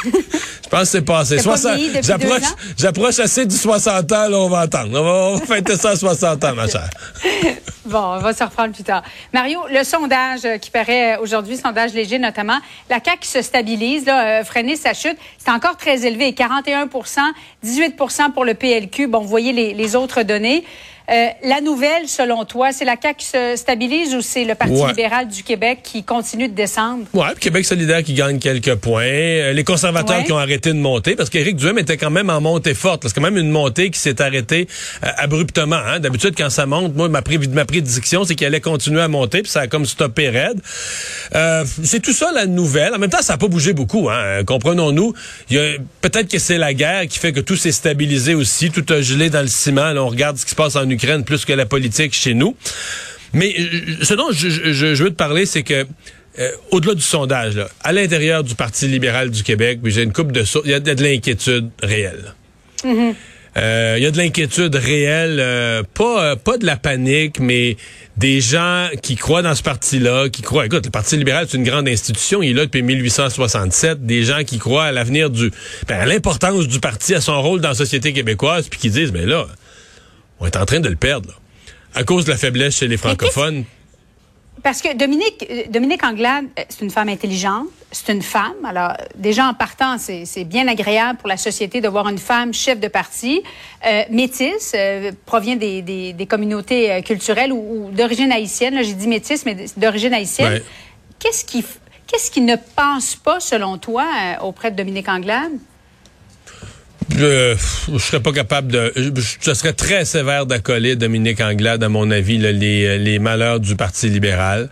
Je 0.03 0.69
pense 0.69 0.81
que 0.81 0.85
c'est 0.85 1.01
passé. 1.03 1.37
T'as 1.37 1.43
pas 1.43 1.57
60 1.57 1.75
vieilli 1.75 1.93
depuis 1.93 2.07
J'approche, 2.07 2.49
j'approche 2.77 3.19
assez 3.19 3.45
du 3.45 3.55
60 3.55 4.11
ans, 4.11 4.27
là, 4.27 4.37
on 4.37 4.49
va 4.49 4.61
attendre. 4.61 4.99
On 4.99 5.03
va, 5.03 5.11
on 5.11 5.35
va 5.37 5.45
fêter 5.45 5.77
ça 5.77 5.91
à 5.91 5.95
60 5.95 6.43
ans, 6.43 6.55
ma 6.55 6.67
chère. 6.67 6.89
Bon, 7.85 7.99
on 7.99 8.17
va 8.17 8.33
se 8.33 8.43
reprendre 8.43 8.73
plus 8.73 8.83
tard. 8.83 9.03
Mario, 9.31 9.59
le 9.69 9.83
sondage 9.83 10.43
euh, 10.43 10.57
qui 10.57 10.71
paraît 10.71 11.17
euh, 11.17 11.21
aujourd'hui, 11.21 11.55
sondage 11.55 11.93
léger 11.93 12.17
notamment, 12.17 12.57
la 12.89 12.95
CAQ 12.95 13.19
qui 13.19 13.27
se 13.27 13.43
stabilise, 13.43 14.07
là, 14.07 14.43
freiner 14.43 14.75
sa 14.75 14.95
chute, 14.95 15.17
c'est 15.37 15.51
encore 15.51 15.77
très 15.77 16.03
élevé, 16.03 16.31
41% 16.31 17.19
18% 17.63 18.31
pour 18.31 18.43
le 18.43 18.55
PLQ. 18.55 19.05
Bon, 19.05 19.19
vous 19.19 19.27
voyez 19.27 19.53
les, 19.53 19.75
les 19.75 19.95
autres 19.95 20.23
données. 20.23 20.65
Euh, 21.11 21.27
la 21.43 21.61
nouvelle, 21.61 22.07
selon 22.07 22.45
toi, 22.45 22.71
c'est 22.71 22.85
la 22.85 22.95
CAQ 23.01 23.15
qui 23.19 23.25
se 23.27 23.53
stabilise 23.55 24.15
ou 24.15 24.21
c'est 24.21 24.43
le 24.43 24.55
Parti 24.55 24.73
Ouais. 24.73 24.87
libéral 24.89 25.27
du 25.27 25.43
Québec 25.43 25.79
qui 25.83 26.03
continue 26.03 26.47
de 26.47 26.53
descendre? 26.55 27.05
Ouais, 27.13 27.27
puis 27.33 27.41
Québec 27.41 27.63
solidaire 27.65 28.03
qui 28.03 28.13
gagne 28.13 28.39
quelques 28.39 28.75
points. 28.75 29.03
Euh, 29.05 29.53
Les 29.53 29.63
conservateurs 29.63 30.17
Ouais. 30.17 30.23
qui 30.23 30.31
ont 30.31 30.37
arrêté 30.37 30.69
de 30.73 30.77
monter, 30.79 31.15
parce 31.15 31.29
qu'Éric 31.29 31.57
Duhem 31.57 31.77
était 31.77 31.97
quand 31.97 32.09
même 32.09 32.29
en 32.29 32.41
montée 32.41 32.73
forte. 32.73 33.03
C'est 33.07 33.13
quand 33.13 33.21
même 33.21 33.37
une 33.37 33.51
montée 33.51 33.89
qui 33.91 33.99
s'est 33.99 34.21
arrêtée 34.21 34.67
euh, 35.03 35.07
abruptement. 35.17 35.75
Hein. 35.75 35.99
D'habitude, 35.99 36.33
quand 36.37 36.49
ça 36.49 36.65
monte, 36.65 36.95
moi, 36.95 37.07
ma, 37.07 37.21
pré 37.21 37.37
ma 37.37 37.65
prédiction, 37.65 38.23
c'est 38.25 38.33
qu'il 38.35 38.47
allait 38.47 38.59
continuer 38.61 39.01
à 39.01 39.07
monter, 39.07 39.41
puis 39.43 39.51
ça 39.51 39.61
a 39.61 39.67
comme 39.67 39.85
stoppé 39.85 40.29
raide. 40.29 40.59
Euh, 41.35 41.63
c'est 41.83 41.99
tout 42.01 42.13
ça 42.13 42.31
la 42.33 42.47
nouvelle. 42.47 42.93
En 42.95 42.97
même 42.99 43.09
temps, 43.11 43.21
ça 43.21 43.33
n'a 43.33 43.37
pas 43.37 43.47
bougé 43.47 43.73
beaucoup. 43.73 44.09
Hein. 44.09 44.43
Comprenons-nous. 44.45 45.13
Peut-être 46.01 46.27
que 46.29 46.39
c'est 46.39 46.57
la 46.57 46.73
guerre 46.73 47.07
qui 47.07 47.19
fait 47.19 47.31
que 47.31 47.39
tout 47.41 47.55
s'est 47.55 47.71
stabilisé 47.71 48.33
aussi, 48.33 48.71
tout 48.71 48.85
a 48.91 49.01
gelé 49.01 49.29
dans 49.29 49.41
le 49.41 49.47
ciment. 49.47 49.91
Là, 49.91 50.03
on 50.03 50.09
regarde 50.09 50.37
ce 50.37 50.45
qui 50.45 50.51
se 50.51 50.55
passe 50.55 50.75
en 50.75 50.81
Ukraine 50.89 50.94
plus 51.25 51.45
que 51.45 51.53
la 51.53 51.65
politique 51.65 52.13
chez 52.13 52.33
nous. 52.33 52.55
Mais 53.33 53.53
euh, 53.59 54.03
ce 54.03 54.13
dont 54.13 54.31
je, 54.31 54.49
je- 54.49 54.95
je 54.95 55.03
veux 55.03 55.09
te 55.09 55.15
parler, 55.15 55.45
c'est 55.45 55.63
que 55.63 55.85
euh, 56.39 56.51
au-delà 56.71 56.93
du 56.95 57.01
sondage, 57.01 57.55
là, 57.55 57.67
à 57.83 57.91
l'intérieur 57.93 58.43
du 58.43 58.55
Parti 58.55 58.87
libéral 58.87 59.29
du 59.31 59.43
Québec, 59.43 59.79
j'ai 59.85 60.03
une 60.03 60.13
coupe 60.13 60.31
de 60.31 60.43
il 60.65 60.71
y 60.71 60.73
a 60.73 60.79
de, 60.79 60.93
de 60.93 61.03
l'inquiétude 61.03 61.69
réelle. 61.81 62.33
Euh, 63.57 63.95
Il 63.97 64.03
y 64.03 64.05
a 64.05 64.11
de 64.11 64.17
l'inquiétude 64.17 64.75
réelle, 64.75 65.37
euh, 65.39 65.81
pas 65.93 66.35
pas 66.35 66.57
de 66.57 66.65
la 66.65 66.75
panique, 66.75 67.39
mais 67.39 67.77
des 68.17 68.41
gens 68.41 68.89
qui 69.01 69.15
croient 69.15 69.41
dans 69.41 69.55
ce 69.55 69.63
parti-là, 69.63 70.27
qui 70.29 70.41
croient. 70.41 70.65
Écoute, 70.65 70.85
le 70.85 70.91
Parti 70.91 71.15
libéral 71.15 71.47
c'est 71.49 71.55
une 71.57 71.63
grande 71.63 71.87
institution, 71.87 72.43
il 72.43 72.49
est 72.51 72.53
là 72.53 72.65
depuis 72.65 72.81
1867. 72.81 74.05
Des 74.05 74.23
gens 74.23 74.43
qui 74.43 74.57
croient 74.57 74.85
à 74.85 74.91
l'avenir 74.91 75.29
du, 75.29 75.51
ben, 75.87 75.99
à 76.01 76.05
l'importance 76.05 76.67
du 76.67 76.79
parti, 76.81 77.15
à 77.15 77.21
son 77.21 77.41
rôle 77.41 77.61
dans 77.61 77.69
la 77.69 77.75
société 77.75 78.11
québécoise, 78.11 78.67
puis 78.67 78.77
qui 78.79 78.89
disent, 78.89 79.13
mais 79.13 79.25
là, 79.25 79.47
on 80.39 80.45
est 80.45 80.57
en 80.57 80.65
train 80.65 80.79
de 80.79 80.89
le 80.89 80.95
perdre. 80.95 81.29
là. 81.29 81.35
À 81.93 82.03
cause 82.03 82.25
de 82.25 82.31
la 82.31 82.37
faiblesse 82.37 82.75
chez 82.77 82.87
les 82.87 82.97
francophones. 82.97 83.63
Parce 84.63 84.81
que 84.81 84.95
Dominique, 84.97 85.45
euh, 85.49 85.63
Dominique 85.69 86.03
Anglade, 86.03 86.45
euh, 86.57 86.63
c'est 86.69 86.81
une 86.83 86.89
femme 86.89 87.07
intelligente, 87.09 87.67
c'est 87.91 88.11
une 88.11 88.23
femme. 88.23 88.55
Alors, 88.65 88.93
déjà 89.15 89.45
en 89.47 89.53
partant, 89.53 89.97
c'est 89.97 90.43
bien 90.43 90.67
agréable 90.67 91.19
pour 91.19 91.27
la 91.29 91.37
société 91.37 91.81
de 91.81 91.87
voir 91.87 92.09
une 92.09 92.17
femme 92.17 92.53
chef 92.53 92.79
de 92.79 92.87
parti, 92.87 93.43
euh, 93.85 94.03
métisse, 94.09 94.73
euh, 94.75 95.11
provient 95.25 95.55
des, 95.55 95.81
des, 95.83 96.13
des 96.13 96.25
communautés 96.25 97.01
culturelles 97.03 97.51
ou, 97.53 97.87
ou 97.87 97.91
d'origine 97.91 98.31
haïtienne. 98.31 98.73
Là, 98.75 98.81
J'ai 98.81 98.93
dit 98.93 99.07
métisse, 99.07 99.45
mais 99.45 99.55
d'origine 99.77 100.13
haïtienne. 100.13 100.53
Ouais. 100.53 100.63
Qu'est-ce 101.19 101.45
qui, 101.45 101.63
qu'est-ce 102.07 102.31
qui 102.31 102.41
ne 102.41 102.55
passe 102.55 103.15
pas, 103.15 103.39
selon 103.39 103.77
toi, 103.77 104.05
auprès 104.41 104.71
de 104.71 104.75
Dominique 104.77 105.07
Anglade? 105.09 105.51
Je, 107.09 107.55
je 107.91 107.97
serais 107.97 108.19
pas 108.19 108.31
capable 108.31 108.71
de. 108.71 108.91
Je, 108.95 109.09
je 109.41 109.53
serais 109.53 109.73
très 109.73 110.05
sévère 110.05 110.45
d'accoler 110.45 110.95
Dominique 110.95 111.39
Anglade, 111.41 111.83
à 111.83 111.89
mon 111.89 112.09
avis, 112.11 112.37
là, 112.37 112.51
les, 112.51 112.97
les 112.97 113.19
malheurs 113.19 113.59
du 113.59 113.75
Parti 113.75 114.09
libéral. 114.09 114.69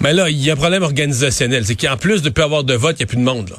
Mais 0.00 0.12
là, 0.12 0.28
il 0.28 0.38
y 0.42 0.50
a 0.50 0.54
un 0.54 0.56
problème 0.56 0.82
organisationnel. 0.82 1.64
C'est 1.64 1.76
qu'en 1.76 1.96
plus 1.96 2.22
de 2.22 2.30
plus 2.30 2.42
avoir 2.42 2.64
de 2.64 2.74
vote, 2.74 2.96
il 2.98 3.02
n'y 3.02 3.04
a 3.04 3.06
plus 3.06 3.16
de 3.16 3.22
monde. 3.22 3.50
Là. 3.50 3.56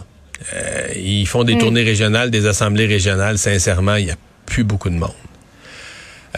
Euh, 0.54 0.88
ils 0.96 1.28
font 1.28 1.44
des 1.44 1.58
tournées 1.58 1.84
régionales, 1.84 2.32
des 2.32 2.46
assemblées 2.46 2.86
régionales. 2.86 3.38
Sincèrement, 3.38 3.96
il 3.96 4.06
n'y 4.06 4.12
a 4.12 4.18
plus 4.46 4.64
beaucoup 4.64 4.90
de 4.90 4.96
monde. 4.96 5.12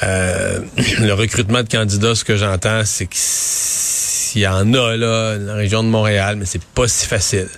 Euh, 0.03 0.59
le 0.99 1.13
recrutement 1.13 1.63
de 1.63 1.69
candidats, 1.69 2.15
ce 2.15 2.23
que 2.23 2.37
j'entends, 2.37 2.83
c'est 2.85 3.07
qu'il 3.07 4.41
y 4.41 4.47
en 4.47 4.73
a 4.73 4.95
là, 4.95 5.37
dans 5.37 5.45
la 5.45 5.55
région 5.55 5.83
de 5.83 5.89
Montréal, 5.89 6.37
mais 6.37 6.45
c'est 6.45 6.63
pas 6.63 6.87
si 6.87 7.05
facile. 7.05 7.49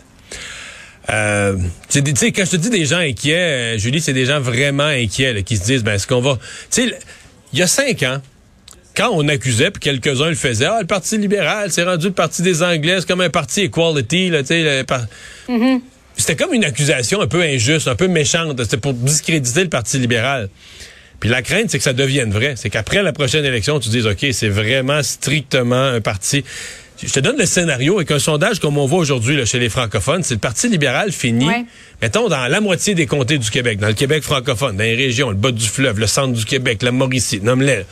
Euh, 1.12 1.58
tu 1.90 2.02
sais, 2.16 2.32
quand 2.32 2.46
je 2.46 2.52
te 2.52 2.56
dis 2.56 2.70
des 2.70 2.86
gens 2.86 2.98
inquiets, 3.00 3.36
euh, 3.36 3.78
Julie, 3.78 4.00
c'est 4.00 4.14
des 4.14 4.26
gens 4.26 4.40
vraiment 4.40 4.86
inquiets 4.86 5.34
là, 5.34 5.42
qui 5.42 5.58
se 5.58 5.64
disent, 5.66 5.84
ben, 5.84 5.94
est-ce 5.94 6.08
qu'on 6.08 6.22
va... 6.22 6.38
Tu 6.72 6.84
sais, 6.84 6.96
il 7.52 7.60
y 7.60 7.62
a 7.62 7.68
cinq 7.68 8.04
ans, 8.04 8.22
quand 8.96 9.10
on 9.12 9.28
accusait, 9.28 9.72
puis 9.72 9.82
quelques-uns 9.82 10.30
le 10.30 10.36
faisaient, 10.36 10.66
ah, 10.66 10.78
le 10.82 10.88
Parti 10.88 11.18
libéral, 11.18 11.72
c'est 11.72 11.84
rendu 11.84 12.08
le 12.08 12.14
Parti 12.14 12.42
des 12.42 12.64
Anglais, 12.64 12.98
c'est 13.00 13.08
comme 13.08 13.22
un 13.22 13.30
parti 13.30 13.62
equality, 13.62 14.30
là, 14.30 14.42
tu 14.42 14.48
sais, 14.48 14.84
par- 14.86 15.06
C'était 16.18 16.36
comme 16.36 16.54
une 16.54 16.66
accusation 16.66 17.22
un 17.22 17.28
peu 17.28 17.42
injuste, 17.42 17.88
un 17.88 17.96
peu 17.96 18.08
méchante. 18.08 18.62
C'était 18.64 18.78
pour 18.78 18.94
discréditer 18.94 19.64
le 19.64 19.70
Parti 19.70 19.98
libéral. 19.98 20.50
Puis 21.20 21.30
la 21.30 21.42
crainte, 21.42 21.70
c'est 21.70 21.78
que 21.78 21.84
ça 21.84 21.94
devienne 21.94 22.32
vrai. 22.32 22.56
C'est 22.58 22.70
qu'après 22.70 23.02
la 23.02 23.14
prochaine 23.14 23.46
élection, 23.46 23.80
tu 23.80 23.90
dises, 23.90 24.06
OK, 24.08 24.26
c'est 24.32 24.50
vraiment 24.50 25.04
strictement 25.04 25.84
un 25.84 26.02
parti. 26.02 26.44
Je 27.04 27.12
te 27.12 27.20
donne 27.20 27.38
le 27.38 27.46
scénario 27.48 27.96
avec 27.98 28.12
un 28.12 28.20
sondage 28.20 28.60
comme 28.60 28.78
on 28.78 28.86
voit 28.86 29.00
aujourd'hui 29.00 29.44
chez 29.46 29.58
les 29.60 29.70
francophones. 29.70 30.22
C'est 30.24 30.36
le 30.36 30.40
Parti 30.40 30.70
libéral 30.70 31.12
fini, 31.12 31.48
Ouais. 31.48 31.66
mettons, 32.02 32.30
dans 32.30 32.48
la 32.48 32.62
moitié 32.62 32.94
des 32.94 33.08
comtés 33.08 33.40
du 33.40 33.50
Québec, 33.50 33.80
dans 33.80 33.88
le 33.88 33.94
Québec 33.96 34.22
francophone, 34.24 34.78
dans 34.78 34.84
les 34.84 34.96
régions, 34.96 35.30
le 35.32 35.36
bas 35.36 35.52
du 35.52 35.68
fleuve, 35.68 36.00
le 36.00 36.06
centre 36.06 36.34
du 36.34 36.46
Québec, 36.46 36.84
la 36.84 36.92
Mauricie, 36.92 37.42
nomme-les. 37.42 37.86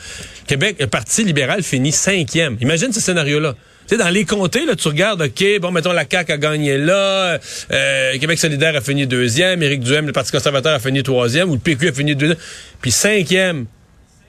Québec, 0.46 0.76
le 0.78 0.86
Parti 0.86 1.24
libéral 1.24 1.62
finit 1.64 1.90
cinquième. 1.92 2.56
Imagine 2.60 2.92
ce 2.92 3.00
scénario-là. 3.00 3.54
Tu 3.88 3.96
sais, 3.96 4.02
dans 4.02 4.10
les 4.10 4.24
comtés, 4.24 4.64
là, 4.64 4.76
tu 4.76 4.86
regardes, 4.86 5.22
OK, 5.22 5.44
bon, 5.60 5.72
mettons, 5.72 5.92
la 5.92 6.04
CAQ 6.08 6.32
a 6.32 6.38
gagné 6.38 6.78
là, 6.78 7.40
euh, 7.72 8.18
Québec 8.18 8.38
solidaire 8.38 8.76
a 8.76 8.80
fini 8.80 9.08
deuxième, 9.08 9.60
Éric 9.64 9.80
Duhem, 9.80 10.06
le 10.06 10.12
Parti 10.12 10.30
conservateur 10.30 10.74
a 10.74 10.78
fini 10.78 11.02
troisième, 11.02 11.50
ou 11.50 11.54
le 11.54 11.58
PQ 11.58 11.88
a 11.88 11.92
fini 11.92 12.14
deuxième, 12.14 12.38
puis 12.80 12.92
cinquième, 12.92 13.66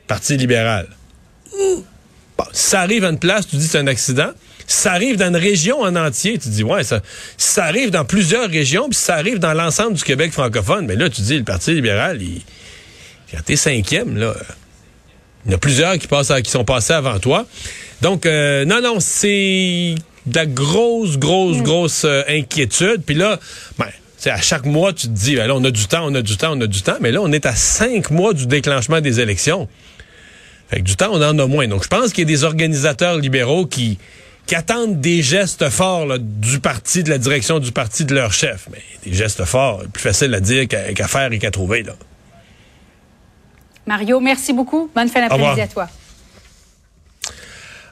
Parti 0.08 0.38
libéral. 0.38 0.88
Bon, 2.38 2.46
si 2.52 2.70
ça 2.70 2.82
arrive 2.82 3.06
à 3.06 3.10
une 3.10 3.20
place, 3.20 3.48
tu 3.48 3.56
dis 3.58 3.68
c'est 3.68 3.78
un 3.78 3.88
accident. 3.88 4.32
Ça 4.72 4.94
arrive 4.94 5.18
dans 5.18 5.28
une 5.28 5.36
région 5.36 5.82
en 5.82 5.96
entier, 5.96 6.38
tu 6.38 6.50
dis 6.50 6.63
ouais, 6.63 6.84
ça, 6.84 7.01
ça 7.38 7.66
arrive 7.66 7.90
dans 7.90 8.06
plusieurs 8.06 8.50
régions, 8.50 8.88
puis 8.90 8.98
ça 8.98 9.16
arrive 9.16 9.40
dans 9.40 9.54
l'ensemble 9.54 9.94
du 9.94 10.04
Québec 10.04 10.32
francophone, 10.32 10.86
mais 10.86 10.96
là, 10.96 11.10
tu 11.10 11.22
dis 11.22 11.38
le 11.38 11.44
Parti 11.44 11.74
libéral, 11.74 12.22
il, 12.22 12.42
quand 13.32 13.42
t'es 13.44 13.56
cinquième, 13.56 14.18
là, 14.18 14.34
il 15.46 15.51
y 15.51 15.54
en 15.54 15.58
a 15.58 15.60
plusieurs 15.60 15.98
qui, 15.98 16.08
passent 16.08 16.32
à- 16.32 16.42
qui 16.42 16.51
sont 16.51 16.63
passés 16.63 16.94
avant 16.94 17.20
toi. 17.20 17.46
Donc, 18.01 18.25
euh, 18.25 18.63
non, 18.66 18.82
non, 18.82 19.00
c'est 19.00 19.96
de 20.25 20.36
la 20.36 20.46
grosse, 20.46 21.18
grosse, 21.18 21.58
grosse 21.63 22.04
euh, 22.06 22.22
inquiétude. 22.30 23.01
Puis 23.06 23.16
là, 23.16 23.40
ben, 23.78 23.88
à 24.25 24.40
chaque 24.42 24.66
mois, 24.66 24.94
tu 24.94 25.08
te 25.08 25.13
dis, 25.13 25.36
ben 25.36 25.48
là, 25.48 25.56
on 25.56 25.63
a 25.63 25.72
du 25.72 25.88
temps, 25.88 26.06
on 26.06 26.13
a 26.13 26.22
du 26.22 26.38
temps, 26.38 26.56
on 26.56 26.62
a 26.62 26.68
du 26.68 26.82
temps. 26.84 26.98
Mais 27.01 27.12
là, 27.12 27.22
on 27.22 27.32
est 27.32 27.46
à 27.46 27.56
cinq 27.56 28.12
mois 28.12 28.34
du 28.34 28.46
déclenchement 28.46 29.01
des 29.01 29.20
élections. 29.20 29.68
Fait 30.70 30.78
que 30.78 30.84
du 30.84 30.96
temps, 30.96 31.10
on 31.12 31.22
en 31.22 31.38
a 31.40 31.48
moins. 31.48 31.68
Donc, 31.68 31.84
je 31.84 31.90
pense 31.90 32.13
qu'il 32.13 32.20
y 32.20 32.28
a 32.28 32.34
des 32.34 32.44
organisateurs 32.44 33.18
libéraux 33.18 33.66
qui, 33.66 33.98
qui 34.51 34.55
attendent 34.55 35.00
des 35.00 35.22
gestes 35.22 35.70
forts 35.70 36.05
là, 36.05 36.17
du 36.20 36.60
parti, 36.60 37.03
de 37.03 37.10
la 37.10 37.17
direction 37.17 37.60
du 37.60 37.72
parti, 37.72 38.03
de 38.03 38.13
leur 38.13 38.34
chef. 38.34 38.67
Mais 38.70 38.81
des 39.05 39.13
gestes 39.13 39.46
forts, 39.46 39.84
plus 39.93 40.01
facile 40.01 40.34
à 40.34 40.41
dire 40.41 40.67
qu'à 40.67 41.08
faire 41.08 41.31
et 41.31 41.39
qu'à 41.39 41.51
trouver. 41.51 41.84
Là. 41.84 41.93
Mario, 43.88 44.20
merci 44.20 44.51
beaucoup. 44.51 44.91
Bonne 44.93 45.08
fin 45.08 45.22
d'après-midi 45.22 45.62
à 45.62 45.67
toi. 45.67 45.88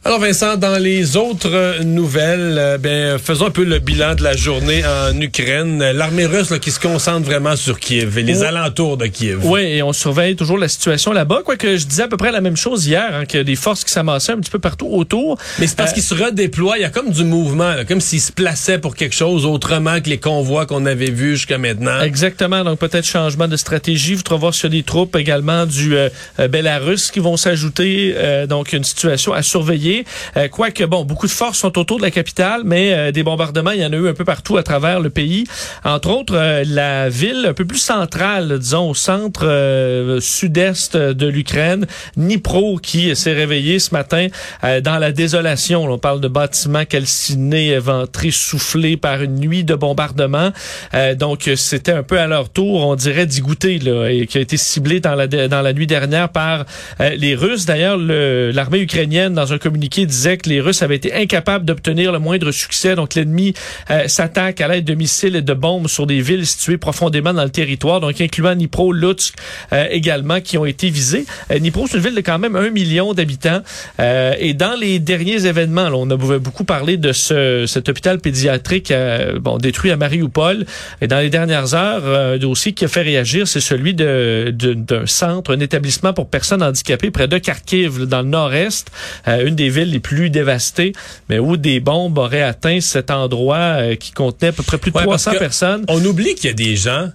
Alors 0.10 0.22
Vincent, 0.22 0.58
dans 0.58 0.82
les 0.82 1.18
autres 1.18 1.52
euh, 1.54 1.84
nouvelles, 1.84 2.56
euh, 2.58 2.78
ben, 2.80 3.20
faisons 3.20 3.46
un 3.46 3.52
peu 3.52 3.64
le 3.64 3.78
bilan 3.78 4.16
de 4.16 4.24
la 4.24 4.36
journée 4.36 4.82
en 4.84 5.22
Ukraine. 5.22 5.84
L'armée 5.92 6.26
russe 6.26 6.50
là, 6.50 6.58
qui 6.58 6.72
se 6.72 6.80
concentre 6.80 7.28
vraiment 7.28 7.56
sur 7.56 7.80
Kiev 7.80 8.18
et 8.18 8.24
les 8.24 8.42
Oh. 8.42 8.46
alentours 8.46 8.98
de 8.98 9.06
Kiev. 9.06 9.42
Oui, 9.44 9.62
et 9.62 9.84
on 9.84 9.94
surveille 9.94 10.36
toujours 10.36 10.58
la 10.58 10.68
situation 10.68 11.14
là-bas. 11.14 11.42
Quoique 11.46 11.78
je 11.78 11.86
disais 11.86 12.02
à 12.02 12.08
peu 12.08 12.18
près 12.18 12.32
la 12.32 12.42
même 12.42 12.58
chose 12.58 12.88
hier, 12.88 13.08
hein, 13.14 13.26
qu'il 13.26 13.38
y 13.38 13.42
a 13.42 13.44
des 13.44 13.56
forces 13.56 13.84
qui 13.84 13.92
s'amassaient 13.92 14.32
un 14.32 14.40
petit 14.40 14.50
peu 14.50 14.58
partout 14.58 14.88
autour. 14.88 15.38
Mais 15.60 15.68
c'est 15.68 15.76
parce 15.78 15.92
Euh, 15.92 15.94
qu'ils 15.94 16.02
se 16.02 16.16
redéploient, 16.16 16.80
il 16.80 16.82
y 16.82 16.86
a 16.86 16.90
comme 16.90 17.12
du 17.12 17.24
mouvement, 17.24 17.76
là, 17.76 17.86
comme 17.86 18.02
s'ils 18.02 18.20
se 18.20 18.32
plaçaient 18.32 18.80
pour 18.80 18.96
quelque 18.96 19.14
chose 19.14 19.46
autrement 19.46 20.02
que 20.02 20.10
les 20.10 20.18
convois 20.18 20.66
qu'on 20.66 20.88
avait 20.88 21.12
vus 21.12 21.36
jusqu'à 21.36 21.60
maintenant. 21.60 22.02
Exactement, 22.02 22.64
donc 22.64 22.80
peut-être 22.80 23.06
changement 23.06 23.48
de 23.48 23.58
stratégie. 23.58 24.16
Vous 24.16 24.24
trouvez 24.24 24.40
voir 24.40 24.56
s'il 24.56 24.74
y 24.74 24.76
a 24.76 24.80
des 24.80 24.84
troupes 24.84 25.16
également 25.16 25.68
du 25.68 25.96
euh, 25.96 26.10
Bélarus 26.50 27.12
qui 27.12 27.20
vont 27.20 27.38
s'ajouter. 27.38 28.16
Donc 28.50 28.74
une 28.74 28.84
situation 28.84 29.34
à 29.34 29.44
surveiller. 29.44 29.99
Euh, 30.38 30.48
Quoique, 30.48 30.84
bon, 30.84 31.06
beaucoup 31.06 31.28
de 31.28 31.32
forces 31.32 31.60
sont 31.60 31.78
autour 31.78 31.98
de 31.98 32.04
la 32.04 32.12
capitale, 32.12 32.62
mais 32.66 32.94
euh, 32.94 33.12
des 33.12 33.24
bombardements, 33.24 33.72
il 33.72 33.82
y 33.82 33.86
en 33.86 33.94
a 33.94 33.96
eu 33.96 34.08
un 34.10 34.14
peu 34.14 34.26
partout 34.26 34.58
à 34.58 34.64
travers 34.64 35.00
le 35.00 35.10
pays. 35.10 35.46
Entre 35.84 36.10
autres, 36.10 36.36
euh, 36.36 36.64
la 36.68 37.10
ville 37.10 37.46
un 37.48 37.54
peu 37.54 37.66
plus 37.66 37.80
centrale, 37.80 38.60
disons, 38.60 38.90
au 38.90 38.94
centre 38.94 39.46
euh, 39.46 40.20
sud-est 40.20 40.98
de 40.98 41.28
l'Ukraine, 41.28 41.86
Dnipro, 42.18 42.78
qui 42.78 43.16
s'est 43.16 43.34
réveillé 43.34 43.80
ce 43.80 43.94
matin 43.94 44.28
euh, 44.64 44.82
dans 44.82 44.98
la 44.98 45.12
désolation. 45.12 45.84
On 45.84 45.98
parle 45.98 46.22
de 46.22 46.28
bâtiments 46.28 46.86
calcinés, 46.86 47.70
éventrés, 47.70 48.32
soufflés 48.32 48.98
par 48.98 49.22
une 49.22 49.36
nuit 49.40 49.64
de 49.64 49.76
bombardement. 49.76 50.52
Euh, 50.94 51.16
donc, 51.16 51.50
c'était 51.56 51.92
un 51.92 52.04
peu 52.04 52.20
à 52.20 52.28
leur 52.28 52.50
tour, 52.50 52.86
on 52.88 52.96
dirait, 52.96 53.26
d'y 53.26 53.42
goûter, 53.42 53.80
là, 53.80 54.08
et 54.10 54.28
qui 54.28 54.38
a 54.38 54.42
été 54.42 54.58
ciblé 54.58 55.00
dans 55.00 55.16
la, 55.16 55.28
dans 55.28 55.62
la 55.62 55.74
nuit 55.74 55.88
dernière 55.88 56.30
par 56.30 56.66
les 57.00 57.36
Russes. 57.36 57.66
D'ailleurs, 57.66 57.98
le- 57.98 58.52
l'armée 58.52 58.80
ukrainienne, 58.80 59.34
dans 59.34 59.52
un 59.54 59.58
communiqué 59.58 59.89
communiqué 59.90 60.06
disait 60.06 60.38
que 60.38 60.50
les 60.50 60.62
Russes 60.62 60.82
avaient 60.82 60.96
été 60.96 61.14
incapables 61.14 61.66
d'obtenir 61.66 62.12
le 62.12 62.20
moindre 62.20 62.52
succès. 62.52 62.96
Donc 62.96 63.16
l'ennemi 63.16 63.54
euh, 63.90 64.08
s'attaque 64.08 64.62
à 64.62 64.68
l'aide 64.68 64.86
de 64.86 64.94
missiles 64.94 65.36
et 65.36 65.42
de 65.42 65.54
bombes 65.54 65.88
sur 65.88 66.06
des 66.06 66.22
villes 66.22 66.46
situées 66.46 66.78
profondément 66.78 67.34
dans 67.34 67.44
le 67.44 67.50
territoire, 67.50 68.00
donc 68.00 68.22
incluant 68.22 68.56
Dnipro, 68.56 68.94
Lutsk 68.94 69.36
euh, 69.74 69.88
également, 69.90 70.42
qui 70.42 70.58
ont 70.58 70.66
été 70.66 70.90
visées. 70.90 71.26
Euh, 71.52 71.60
Dnipro, 71.60 71.88
c'est 71.88 71.98
une 71.98 72.04
ville 72.04 72.16
de 72.16 72.22
quand 72.22 72.40
même 72.40 72.56
un 72.56 72.70
million 72.70 73.14
d'habitants. 73.14 73.62
Euh, 74.00 74.34
et 74.40 74.54
dans 74.54 74.76
les 74.80 75.00
derniers 75.00 75.46
événements, 75.46 75.90
là, 75.90 75.96
on 75.96 76.10
a 76.10 76.18
beaucoup 76.18 76.64
parlé 76.64 76.98
de 76.98 77.12
ce, 77.12 77.66
cet 77.68 77.90
hôpital 77.90 78.20
pédiatrique 78.20 78.94
bon, 79.40 79.58
détruit 79.58 79.92
à 79.92 79.98
Mariupol. 79.98 80.66
Et 81.02 81.08
dans 81.08 81.20
les 81.20 81.30
dernières 81.30 81.74
heures, 81.74 82.06
un 82.06 82.38
dossier 82.38 82.74
qui 82.74 82.86
a 82.86 82.88
fait 82.88 83.02
réagir, 83.02 83.48
c'est 83.48 83.60
celui 83.60 83.94
de, 83.94 84.54
d'un 84.54 85.06
centre, 85.06 85.56
un 85.56 85.60
établissement 85.60 86.14
pour 86.14 86.30
personnes 86.30 86.64
handicapées 86.64 87.12
près 87.12 87.28
de 87.28 87.38
Kharkiv, 87.38 88.06
dans 88.06 88.22
le 88.22 88.28
nord-est, 88.28 88.92
une 89.28 89.56
des 89.56 89.69
villes 89.70 89.92
les 89.92 90.00
plus 90.00 90.30
dévastées, 90.30 90.94
mais 91.30 91.40
où 91.40 91.58
des 91.58 91.80
bombes 91.80 92.18
auraient 92.18 92.42
atteint 92.42 92.82
cet 92.82 93.12
endroit 93.12 93.96
qui 93.96 94.12
contenait 94.12 94.50
à 94.50 94.52
peu 94.52 94.64
près 94.64 94.78
plus 94.78 94.92
de 94.92 94.98
300 94.98 95.32
personnes. 95.40 95.86
On 95.88 96.04
oublie 96.04 96.36
qu'il 96.36 96.50
y 96.50 96.54
a 96.54 96.56
des 96.56 96.76
gens 96.76 97.10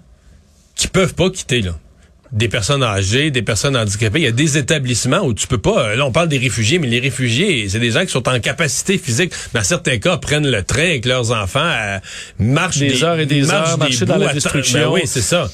qui 0.75 0.89
peuvent 0.89 1.15
pas 1.15 1.31
quitter 1.31 1.63
là 1.63 1.73
des 2.35 2.49
personnes 2.49 2.83
âgées, 2.83 3.31
des 3.31 3.43
personnes 3.43 3.77
handicapées. 3.77 4.19
Il 4.19 4.25
y 4.25 4.29
a 4.29 4.33
des 4.33 4.59
établissements 4.59 5.21
où 5.21 5.33
tu 5.33 5.47
peux 5.47 5.59
pas. 5.59 5.91
Euh, 5.91 5.97
là, 5.97 6.05
on 6.05 6.11
parle 6.11 6.29
des 6.29 6.39
réfugiés, 6.39 6.81
mais 6.81 6.89
les 6.89 6.99
réfugiés, 6.99 7.69
c'est 7.69 7.79
des 7.79 7.93
gens 7.93 8.05
qui 8.05 8.11
sont 8.11 8.29
en 8.29 8.41
capacité 8.41 8.99
physique. 8.99 9.33
Dans 9.55 9.63
certains 9.63 9.99
cas, 9.99 10.17
prennent 10.17 10.51
le 10.51 10.63
train 10.65 10.83
avec 10.83 11.07
leurs 11.07 11.31
enfants, 11.31 11.61
euh, 11.61 11.99
marchent 12.41 12.79
des, 12.79 13.05
heures 13.05 13.21
et 13.21 13.27
des 13.27 13.53
heures, 13.53 13.79
marcher 13.79 14.05
dans 14.05 14.17
la 14.17 14.33
destruction. 14.33 14.81
Ben 14.81 14.89
oui, 14.89 15.03
c'est 15.05 15.23
ça 15.23 15.49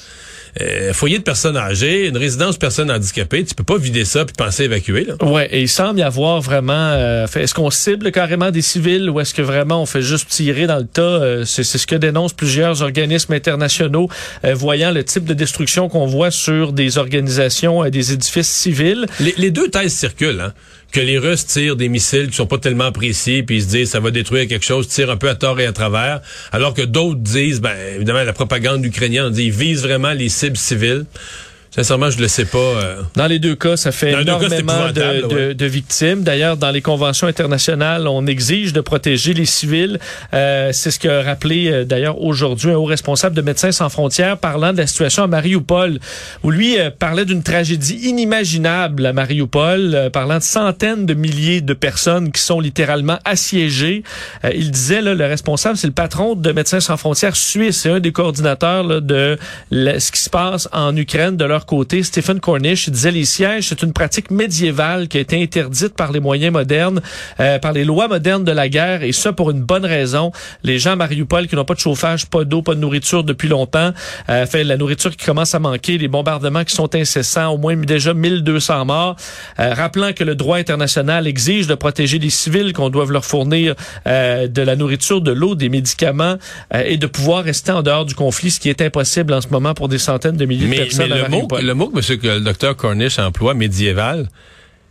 euh, 0.60 0.92
foyer 0.92 1.18
de 1.18 1.22
personnes 1.22 1.56
âgées, 1.56 2.08
une 2.08 2.16
résidence 2.16 2.54
de 2.54 2.58
personnes 2.58 2.90
handicapées, 2.90 3.44
tu 3.44 3.54
peux 3.54 3.64
pas 3.64 3.78
vider 3.78 4.04
ça 4.04 4.24
puis 4.24 4.34
penser 4.36 4.64
évacuer. 4.64 5.04
Là. 5.04 5.24
Ouais, 5.24 5.48
et 5.52 5.62
il 5.62 5.68
semble 5.68 6.00
y 6.00 6.02
avoir 6.02 6.40
vraiment. 6.40 6.72
Euh, 6.72 7.26
est-ce 7.34 7.54
qu'on 7.54 7.70
cible 7.70 8.12
carrément 8.12 8.50
des 8.50 8.62
civils 8.62 9.08
ou 9.08 9.20
est-ce 9.20 9.34
que 9.34 9.42
vraiment 9.42 9.82
on 9.82 9.86
fait 9.86 10.02
juste 10.02 10.28
tirer 10.28 10.66
dans 10.66 10.78
le 10.78 10.86
tas? 10.86 11.02
Euh, 11.02 11.44
C'est 11.44 11.64
ce 11.64 11.86
que 11.86 11.96
dénoncent 11.96 12.32
plusieurs 12.32 12.82
organismes 12.82 13.32
internationaux, 13.32 14.08
euh, 14.44 14.54
voyant 14.54 14.90
le 14.90 15.04
type 15.04 15.24
de 15.24 15.34
destruction 15.34 15.88
qu'on 15.88 16.06
voit 16.06 16.30
sur 16.30 16.72
des 16.72 16.98
organisations, 16.98 17.88
des 17.88 18.12
édifices 18.12 18.48
civils. 18.50 19.06
Les, 19.20 19.34
les 19.36 19.50
deux 19.50 19.68
thèses 19.68 19.94
circulent. 19.94 20.40
Hein? 20.40 20.52
Que 20.90 21.00
les 21.00 21.18
Russes 21.18 21.46
tirent 21.46 21.76
des 21.76 21.88
missiles 21.88 22.28
qui 22.28 22.36
sont 22.36 22.46
pas 22.46 22.58
tellement 22.58 22.92
précis, 22.92 23.42
puis 23.42 23.56
ils 23.56 23.62
se 23.62 23.68
disent 23.68 23.90
ça 23.90 24.00
va 24.00 24.10
détruire 24.10 24.48
quelque 24.48 24.64
chose, 24.64 24.88
tirent 24.88 25.10
un 25.10 25.16
peu 25.16 25.28
à 25.28 25.34
tort 25.34 25.60
et 25.60 25.66
à 25.66 25.72
travers, 25.72 26.20
alors 26.52 26.74
que 26.74 26.82
d'autres 26.82 27.20
disent, 27.20 27.60
ben 27.60 27.74
évidemment 27.94 28.22
la 28.22 28.32
propagande 28.32 28.84
ukrainienne 28.84 29.30
dit 29.30 29.44
ils 29.44 29.52
visent 29.52 29.82
vraiment 29.82 30.12
les 30.12 30.28
cibles 30.28 30.56
civiles. 30.56 31.06
Sincèrement, 31.72 32.10
je 32.10 32.16
ne 32.16 32.22
le 32.22 32.28
sais 32.28 32.46
pas. 32.46 32.58
Euh. 32.58 33.02
Dans 33.14 33.28
les 33.28 33.38
deux 33.38 33.54
cas, 33.54 33.76
ça 33.76 33.92
fait 33.92 34.10
énormément 34.10 34.90
de, 34.90 35.52
de, 35.52 35.66
victimes. 35.66 36.24
D'ailleurs, 36.24 36.56
dans 36.56 36.72
les 36.72 36.82
conventions 36.82 37.28
internationales, 37.28 38.08
on 38.08 38.26
exige 38.26 38.72
de 38.72 38.80
protéger 38.80 39.34
les 39.34 39.44
civils. 39.44 40.00
Euh, 40.34 40.70
c'est 40.72 40.90
ce 40.90 40.98
qu'a 40.98 41.22
rappelé 41.22 41.70
euh, 41.70 41.84
d'ailleurs 41.84 42.20
aujourd'hui 42.20 42.72
un 42.72 42.76
haut 42.76 42.84
responsable 42.84 43.36
de 43.36 43.42
Médecins 43.42 43.70
sans 43.70 43.88
frontières 43.88 44.36
parlant 44.38 44.72
de 44.72 44.78
la 44.78 44.88
situation 44.88 45.22
à 45.22 45.26
Mariupol, 45.28 46.00
où 46.42 46.50
lui 46.50 46.76
parlait 46.98 47.24
d'une 47.24 47.44
tragédie 47.44 48.00
inimaginable 48.02 49.06
à 49.06 49.12
Mariupol, 49.12 50.10
parlant 50.12 50.38
de 50.38 50.42
centaines 50.42 51.06
de 51.06 51.14
milliers 51.14 51.60
de 51.60 51.74
personnes 51.74 52.32
qui 52.32 52.40
sont 52.40 52.58
littéralement 52.58 53.18
assiégées. 53.24 54.02
il 54.52 54.72
disait, 54.72 55.02
là, 55.02 55.14
le 55.14 55.26
responsable, 55.26 55.76
c'est 55.76 55.86
le 55.86 55.92
patron 55.92 56.34
de 56.34 56.50
Médecins 56.50 56.80
sans 56.80 56.96
frontières 56.96 57.36
suisse, 57.36 57.82
c'est 57.82 57.90
un 57.90 58.00
des 58.00 58.12
coordinateurs 58.12 59.00
de 59.00 59.38
ce 59.70 60.10
qui 60.10 60.20
se 60.20 60.30
passe 60.30 60.68
en 60.72 60.96
Ukraine, 60.96 61.36
de 61.36 61.44
leur 61.44 61.59
côté, 61.66 62.02
Stephen 62.02 62.40
Cornish 62.40 62.88
disait 62.88 63.10
les 63.10 63.24
sièges, 63.24 63.68
c'est 63.68 63.82
une 63.82 63.92
pratique 63.92 64.30
médiévale 64.30 65.08
qui 65.08 65.18
a 65.18 65.20
été 65.20 65.42
interdite 65.42 65.94
par 65.94 66.12
les 66.12 66.20
moyens 66.20 66.52
modernes, 66.52 67.00
euh, 67.40 67.58
par 67.58 67.72
les 67.72 67.84
lois 67.84 68.08
modernes 68.08 68.44
de 68.44 68.52
la 68.52 68.68
guerre, 68.68 69.02
et 69.02 69.12
ça 69.12 69.32
pour 69.32 69.50
une 69.50 69.62
bonne 69.62 69.84
raison. 69.84 70.32
Les 70.62 70.78
gens 70.78 70.92
à 70.92 70.96
Mariupol 70.96 71.46
qui 71.46 71.56
n'ont 71.56 71.64
pas 71.64 71.74
de 71.74 71.80
chauffage, 71.80 72.26
pas 72.26 72.44
d'eau, 72.44 72.62
pas 72.62 72.74
de 72.74 72.80
nourriture 72.80 73.24
depuis 73.24 73.48
longtemps, 73.48 73.92
euh, 74.28 74.46
fait 74.46 74.64
la 74.64 74.76
nourriture 74.76 75.16
qui 75.16 75.24
commence 75.24 75.54
à 75.54 75.58
manquer, 75.58 75.98
les 75.98 76.08
bombardements 76.08 76.64
qui 76.64 76.74
sont 76.74 76.94
incessants, 76.94 77.48
au 77.48 77.58
moins 77.58 77.76
déjà 77.76 78.14
1200 78.14 78.84
morts, 78.84 79.16
euh, 79.58 79.74
rappelant 79.74 80.12
que 80.12 80.24
le 80.24 80.34
droit 80.34 80.58
international 80.58 81.26
exige 81.26 81.66
de 81.66 81.74
protéger 81.74 82.18
les 82.18 82.30
civils, 82.30 82.72
qu'on 82.72 82.90
doit 82.90 83.06
leur 83.06 83.24
fournir 83.24 83.74
euh, 84.06 84.46
de 84.46 84.62
la 84.62 84.76
nourriture, 84.76 85.20
de 85.20 85.32
l'eau, 85.32 85.54
des 85.54 85.68
médicaments, 85.68 86.36
et 86.74 86.96
de 86.96 87.06
pouvoir 87.06 87.44
rester 87.44 87.72
en 87.72 87.82
dehors 87.82 88.04
du 88.04 88.14
conflit, 88.14 88.50
ce 88.50 88.60
qui 88.60 88.68
est 88.68 88.80
impossible 88.82 89.32
en 89.32 89.40
ce 89.40 89.48
moment 89.48 89.74
pour 89.74 89.88
des 89.88 89.98
centaines 89.98 90.36
de 90.36 90.44
milliers 90.44 90.66
de 90.66 90.84
personnes. 90.84 91.12
Le 91.58 91.74
mot 91.74 91.88
que, 91.88 91.96
monsieur, 91.96 92.16
que 92.16 92.26
le 92.26 92.40
docteur 92.40 92.76
Cornish 92.76 93.18
emploie, 93.18 93.54
médiéval, 93.54 94.28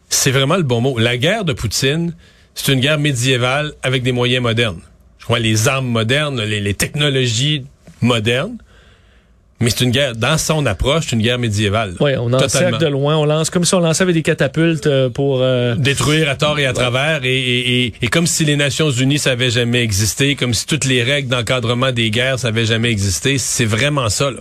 c'est 0.10 0.32
vraiment 0.32 0.58
le 0.58 0.64
bon 0.64 0.82
mot. 0.82 0.98
La 0.98 1.18
guerre 1.18 1.46
de 1.46 1.54
Poutine, 1.54 2.14
c'est 2.56 2.74
une 2.74 2.80
guerre 2.80 3.00
médiévale 3.00 3.74
avec 3.84 4.04
des 4.04 4.12
moyens 4.12 4.44
modernes. 4.44 4.82
Je 5.20 5.26
crois 5.26 5.40
les 5.40 5.68
armes 5.68 5.88
modernes, 5.88 6.42
les, 6.42 6.74
technologies 6.74 7.66
modernes. 8.02 8.58
Mais 9.62 9.70
c'est 9.70 9.84
une 9.84 9.92
guerre, 9.92 10.16
dans 10.16 10.38
son 10.38 10.66
approche, 10.66 11.08
c'est 11.10 11.18
une 11.18 11.22
guerre 11.22 11.38
médiévale. 11.38 11.96
Oui, 12.00 12.12
on 12.18 12.32
encercle 12.32 12.78
de 12.78 12.88
loin, 12.88 13.18
on 13.18 13.26
lance 13.26 13.50
comme 13.50 13.66
si 13.66 13.76
on 13.76 13.82
lançait 13.82 14.04
avec 14.04 14.16
des 14.16 14.22
catapultes 14.22 14.88
euh, 14.88 15.10
pour... 15.10 15.42
Euh, 15.42 15.76
Détruire 15.76 16.30
à 16.30 16.36
tort 16.36 16.58
et 16.60 16.66
à 16.66 16.72
travers, 16.72 17.26
et, 17.26 17.94
et, 18.02 18.08
comme 18.08 18.26
si 18.26 18.46
les 18.46 18.56
Nations 18.56 18.90
Unies 18.90 19.20
ça 19.20 19.32
avait 19.32 19.50
jamais 19.50 19.84
existé, 19.84 20.36
comme 20.36 20.54
si 20.54 20.66
toutes 20.66 20.86
les 20.86 21.04
règles 21.04 21.28
d'encadrement 21.28 21.92
des 21.92 22.10
guerres 22.10 22.40
ça 22.40 22.48
avait 22.48 22.66
jamais 22.66 22.90
existé. 22.90 23.38
C'est 23.38 23.66
vraiment 23.66 24.08
ça, 24.08 24.32
là. 24.32 24.40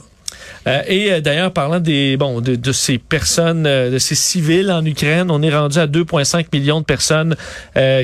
Euh, 0.66 0.82
et 0.86 1.12
euh, 1.12 1.20
d'ailleurs, 1.20 1.52
parlant 1.52 1.80
des 1.80 2.16
bon 2.16 2.40
de, 2.40 2.72
ces 2.72 2.98
personnes, 2.98 3.66
euh, 3.66 3.90
de 3.90 3.98
ces 3.98 4.14
civils 4.14 4.70
en 4.70 4.84
Ukraine, 4.84 5.30
on 5.30 5.42
est 5.42 5.54
rendu 5.54 5.78
à 5.78 5.86
2,5 5.86 6.46
millions 6.52 6.80
de 6.80 6.84
personnes 6.84 7.36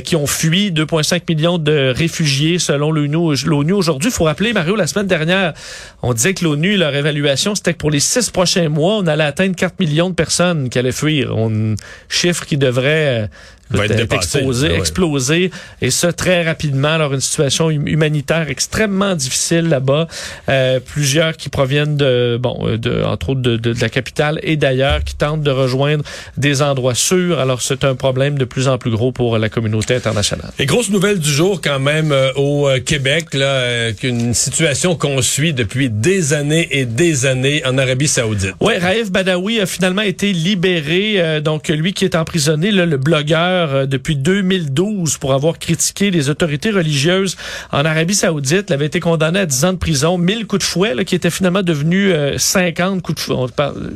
qui 0.04 0.16
ont 0.16 0.26
fui, 0.26 0.70
2,5 0.72 1.22
millions 1.28 1.59
de 1.59 1.92
réfugiés 1.94 2.59
selon 2.59 2.90
l'ONU. 2.90 3.35
L'ONU 3.46 3.72
aujourd'hui, 3.72 4.11
faut 4.11 4.24
rappeler, 4.24 4.52
Mario, 4.52 4.76
la 4.76 4.87
semaine 4.87 5.07
dernière, 5.07 5.54
on 6.02 6.14
disait 6.14 6.35
que 6.35 6.44
l'ONU, 6.44 6.76
leur 6.76 6.94
évaluation, 6.94 7.54
c'était 7.54 7.72
que 7.72 7.78
pour 7.78 7.90
les 7.90 8.00
six 8.00 8.30
prochains 8.30 8.68
mois, 8.68 8.96
on 8.96 9.07
allait 9.07 9.24
atteindre 9.24 9.57
4 9.57 9.78
millions 9.80 10.11
de 10.11 10.14
personnes 10.14 10.68
qui 10.68 10.78
allaient 10.78 10.92
fuir. 10.92 11.37
On 11.37 11.74
chiffre 12.09 12.46
qui 12.46 12.57
devrait 12.57 13.28
va 13.70 13.87
être 13.87 14.12
explosé, 14.12 14.68
ben 14.68 14.79
explosé, 14.79 15.50
et 15.81 15.90
ça 15.90 16.12
très 16.12 16.42
rapidement. 16.42 16.88
Alors 16.88 17.14
une 17.14 17.20
situation 17.20 17.70
humanitaire 17.70 18.48
extrêmement 18.48 19.14
difficile 19.14 19.68
là-bas. 19.68 20.07
Euh, 20.48 20.81
plusieurs 20.81 21.37
qui 21.37 21.48
proviennent 21.48 21.96
de, 21.96 22.38
bon, 22.40 22.66
euh, 22.66 22.77
de, 22.77 23.03
entre 23.03 23.31
autres 23.31 23.40
de, 23.40 23.57
de, 23.57 23.72
de 23.72 23.81
la 23.81 23.88
capitale 23.88 24.38
et 24.42 24.57
d'ailleurs, 24.57 25.03
qui 25.03 25.14
tentent 25.14 25.42
de 25.42 25.50
rejoindre 25.50 26.05
des 26.37 26.62
endroits 26.62 26.94
sûrs. 26.94 27.38
Alors 27.38 27.62
c'est 27.62 27.85
un 27.85 27.94
problème 27.94 28.38
de 28.38 28.44
plus 28.44 28.68
en 28.68 28.79
plus 28.79 28.90
gros 28.90 29.12
pour 29.12 29.38
la 29.38 29.48
communauté 29.48 29.94
internationale. 29.94 30.50
Et 30.59 30.66
grosse 30.66 30.90
nouvelle 30.90 31.18
du 31.18 31.31
jour 31.31 31.61
quand 31.62 31.81
même 31.81 32.12
euh, 32.12 32.33
au 32.37 32.68
euh, 32.68 32.81
Québec, 32.81 33.35
là, 33.35 33.92
qu'une 33.92 34.35
situation 34.35 34.96
qu'on 34.96 35.22
suit 35.22 35.53
depuis 35.53 35.90
des 35.90 36.33
années 36.33 36.68
et 36.70 36.85
des 36.85 37.27
années 37.27 37.62
en 37.64 37.79
Arabie 37.79 38.09
Saoudite. 38.09 38.55
Ouais, 38.61 38.79
Raif 38.79 39.11
Badawi 39.11 39.61
a 39.61 39.66
finalement 39.66 40.03
été 40.03 40.33
libéré. 40.33 41.40
donc 41.40 41.68
lui 41.68 41.92
qui 41.92 42.05
est 42.05 42.14
emprisonné, 42.14 42.70
là, 42.70 42.87
le 42.87 42.96
blogueur 42.96 43.54
euh, 43.55 43.87
depuis 43.87 44.17
2012 44.17 45.19
pour 45.19 45.33
avoir 45.33 45.59
critiqué 45.59 46.11
les 46.11 46.29
autorités 46.31 46.71
religieuses 46.71 47.37
en 47.73 47.85
Arabie 47.85 48.14
Saoudite. 48.14 48.67
Il 48.69 48.73
avait 48.73 48.87
été 48.87 49.01
condamné 49.01 49.40
à 49.40 49.47
10 49.47 49.64
ans 49.64 49.73
de 49.73 49.79
prison, 49.79 50.19
1000 50.19 50.47
coups 50.47 50.61
de 50.61 50.64
fouet, 50.64 50.95
là, 50.95 51.05
qui 51.05 51.14
était 51.14 51.31
finalement 51.31 51.62
devenu 51.62 52.12
50 52.37 52.99
euh, 52.99 53.01
coups 53.01 53.17
de 53.17 53.21
fouet. 53.21 53.47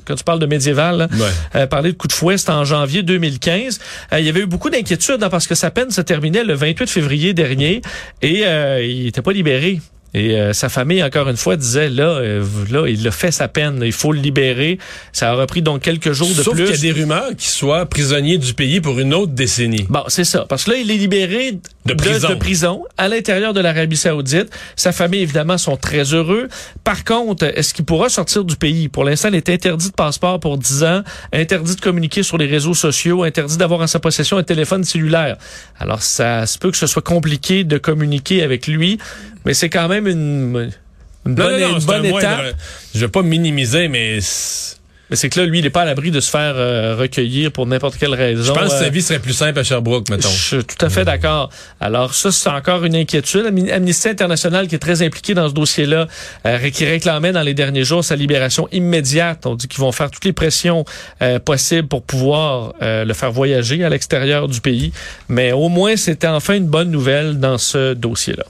quand 0.05 0.15
tu 0.15 0.25
parles 0.25 0.39
de 0.39 0.47
médiéval, 0.47 1.09
euh, 1.55 1.67
parler 1.67 1.93
de 1.93 1.97
coups 1.97 2.15
de 2.15 2.19
fouet, 2.19 2.39
c'était 2.39 2.53
en 2.53 2.65
janvier 2.65 3.03
2015. 3.03 3.79
il 4.13 4.25
y 4.25 4.29
avait 4.29 4.41
eu 4.41 4.47
beaucoup 4.47 4.71
d'inquiétudes 4.71 5.23
hein, 5.23 5.31
parce 5.31 5.47
que 5.47 5.55
sa 5.55 5.71
peine 5.71 5.91
se 5.91 6.01
terminait 6.01 6.45
le 6.45 6.55
28 6.55 6.89
février 6.89 7.35
dernier 7.35 7.83
et 8.23 8.45
il 8.83 9.05
n'était 9.05 9.23
pas 9.23 9.33
libéré. 9.33 9.81
Et 10.15 10.37
euh, 10.37 10.53
sa 10.53 10.69
famille, 10.69 11.03
encore 11.03 11.29
une 11.29 11.37
fois, 11.37 11.57
disait 11.57 11.91
là, 11.91 12.05
euh, 12.05 12.45
là, 12.71 12.89
il 12.89 13.07
a 13.07 13.11
fait 13.11 13.31
sa 13.31 13.47
peine, 13.47 13.83
il 13.85 13.93
faut 13.93 14.13
le 14.13 14.21
libérer. 14.21 14.79
Ça 15.13 15.31
a 15.31 15.35
repris 15.35 15.61
donc 15.61 15.83
quelques 15.83 16.13
jours 16.13 16.29
de 16.29 16.35
plus. 16.35 16.45
Sauf 16.45 16.57
qu'il 16.57 16.67
y 16.67 16.73
a 16.73 16.77
des 16.77 16.93
rumeurs 16.93 17.29
qu'il 17.31 17.51
soit 17.51 17.85
prisonnier 17.87 18.39
du 18.39 18.55
pays 18.55 18.81
pour 18.81 18.99
une 18.99 19.13
autre 19.13 19.33
décennie. 19.33 19.87
Bon, 19.91 20.05
c'est 20.09 20.25
ça. 20.25 20.47
Parce 20.49 20.65
que 20.65 20.71
là, 20.71 20.77
il 20.79 20.91
est 20.91 20.97
libéré 20.97 21.59
de 21.85 21.95
prison, 21.95 22.31
de, 22.31 22.35
prison 22.35 22.85
à 22.97 23.09
l'intérieur 23.09 23.53
de 23.53 23.61
l'Arabie 23.61 23.97
Saoudite. 23.97 24.51
Sa 24.77 24.93
famille, 24.93 25.21
évidemment, 25.21 25.59
sont 25.59 25.77
très 25.77 26.15
heureux. 26.15 26.49
Par 26.85 27.05
contre, 27.05 27.45
est-ce 27.45 27.75
qu'il 27.75 27.85
pourra 27.85 28.09
sortir 28.09 28.45
du 28.45 28.57
pays? 28.57 28.89
Pour 28.89 29.05
l'instant, 29.05 29.29
il 29.29 29.35
est 29.35 29.49
interdit 29.51 29.89
de 29.89 29.95
passeport 29.95 30.41
pour 30.41 30.57
10 30.57 30.85
ans, 30.85 31.03
interdit 31.33 31.77
de 31.77 31.81
communiquer 31.81 32.23
sur 32.23 32.39
les 32.39 32.47
réseaux 32.47 32.75
sociaux, 32.75 33.25
interdit 33.25 33.59
d'avoir 33.59 33.81
en 33.81 33.87
sa 33.87 34.01
possession 34.01 34.39
un 34.39 34.43
téléphone 34.43 34.85
cellulaire. 34.85 35.37
Alors, 35.79 36.03
ça 36.03 36.47
se 36.47 36.59
peut 36.59 36.71
que 36.71 36.77
ce 36.77 36.87
soit 36.87 37.03
compliqué 37.03 37.65
de 37.65 37.77
communiquer 37.79 38.43
avec 38.43 38.67
lui, 38.67 38.99
mais 39.45 39.55
c'est 39.55 39.69
quand 39.69 39.89
même 39.89 40.07
une, 40.07 40.71
bonne, 41.25 42.05
étape. 42.05 42.55
je 42.95 43.01
vais 43.01 43.09
pas 43.09 43.23
minimiser, 43.23 43.89
mais 43.89 44.19
Mais 45.11 45.17
c'est 45.17 45.31
que 45.31 45.41
là, 45.41 45.47
lui, 45.47 45.61
il 45.61 45.63
n'est 45.63 45.71
pas 45.71 45.83
à 45.83 45.85
l'abri 45.87 46.11
de 46.11 46.21
se 46.21 46.31
faire 46.31 46.53
euh, 46.57 46.95
recueillir 46.95 47.51
pour 47.51 47.67
n'importe 47.67 47.97
quelle 47.97 48.13
raison. 48.13 48.53
Je 48.55 48.61
pense 48.61 48.69
que 48.75 48.77
Euh, 48.77 48.85
sa 48.85 48.89
vie 48.91 49.01
serait 49.01 49.19
plus 49.21 49.33
simple 49.33 49.59
à 49.59 49.65
Sherbrooke, 49.65 50.11
mettons. 50.11 50.29
Je 50.29 50.57
suis 50.57 50.65
tout 50.65 50.85
à 50.85 50.91
fait 50.91 51.07
d'accord. 51.07 51.49
Alors 51.81 52.13
ça, 52.13 52.31
c'est 52.31 52.51
encore 52.51 52.85
une 52.85 52.95
inquiétude. 52.95 53.47
Am- 53.47 53.71
Amnesty 53.73 54.09
International, 54.11 54.69
qui 54.69 54.75
est 54.75 54.79
très 54.79 55.01
impliqué 55.01 55.33
dans 55.33 55.49
ce 55.49 55.55
dossier-là, 55.55 56.09
euh, 56.45 56.59
qui 56.71 56.85
réclamait 56.85 57.33
dans 57.33 57.41
les 57.41 57.55
derniers 57.55 57.85
jours 57.85 58.05
sa 58.05 58.17
libération 58.17 58.69
immédiate. 58.71 59.47
On 59.47 59.55
dit 59.55 59.67
qu'ils 59.67 59.81
vont 59.81 59.93
faire 59.93 60.11
toutes 60.11 60.27
les 60.27 60.35
pressions 60.35 60.85
euh, 61.23 61.39
possibles 61.39 61.89
pour 61.89 62.03
pouvoir 62.03 62.75
euh, 62.83 63.07
le 63.07 63.15
faire 63.15 63.33
voyager 63.33 63.83
à 63.85 63.89
l'extérieur 63.89 64.47
du 64.47 64.61
pays. 64.61 64.93
Mais 65.31 65.53
au 65.53 65.71
moins, 65.71 65.97
c'était 65.97 66.27
enfin 66.27 66.57
une 66.57 66.67
bonne 66.69 66.91
nouvelle 66.91 67.39
dans 67.41 67.57
ce 67.57 67.95
dossier-là. 67.95 68.45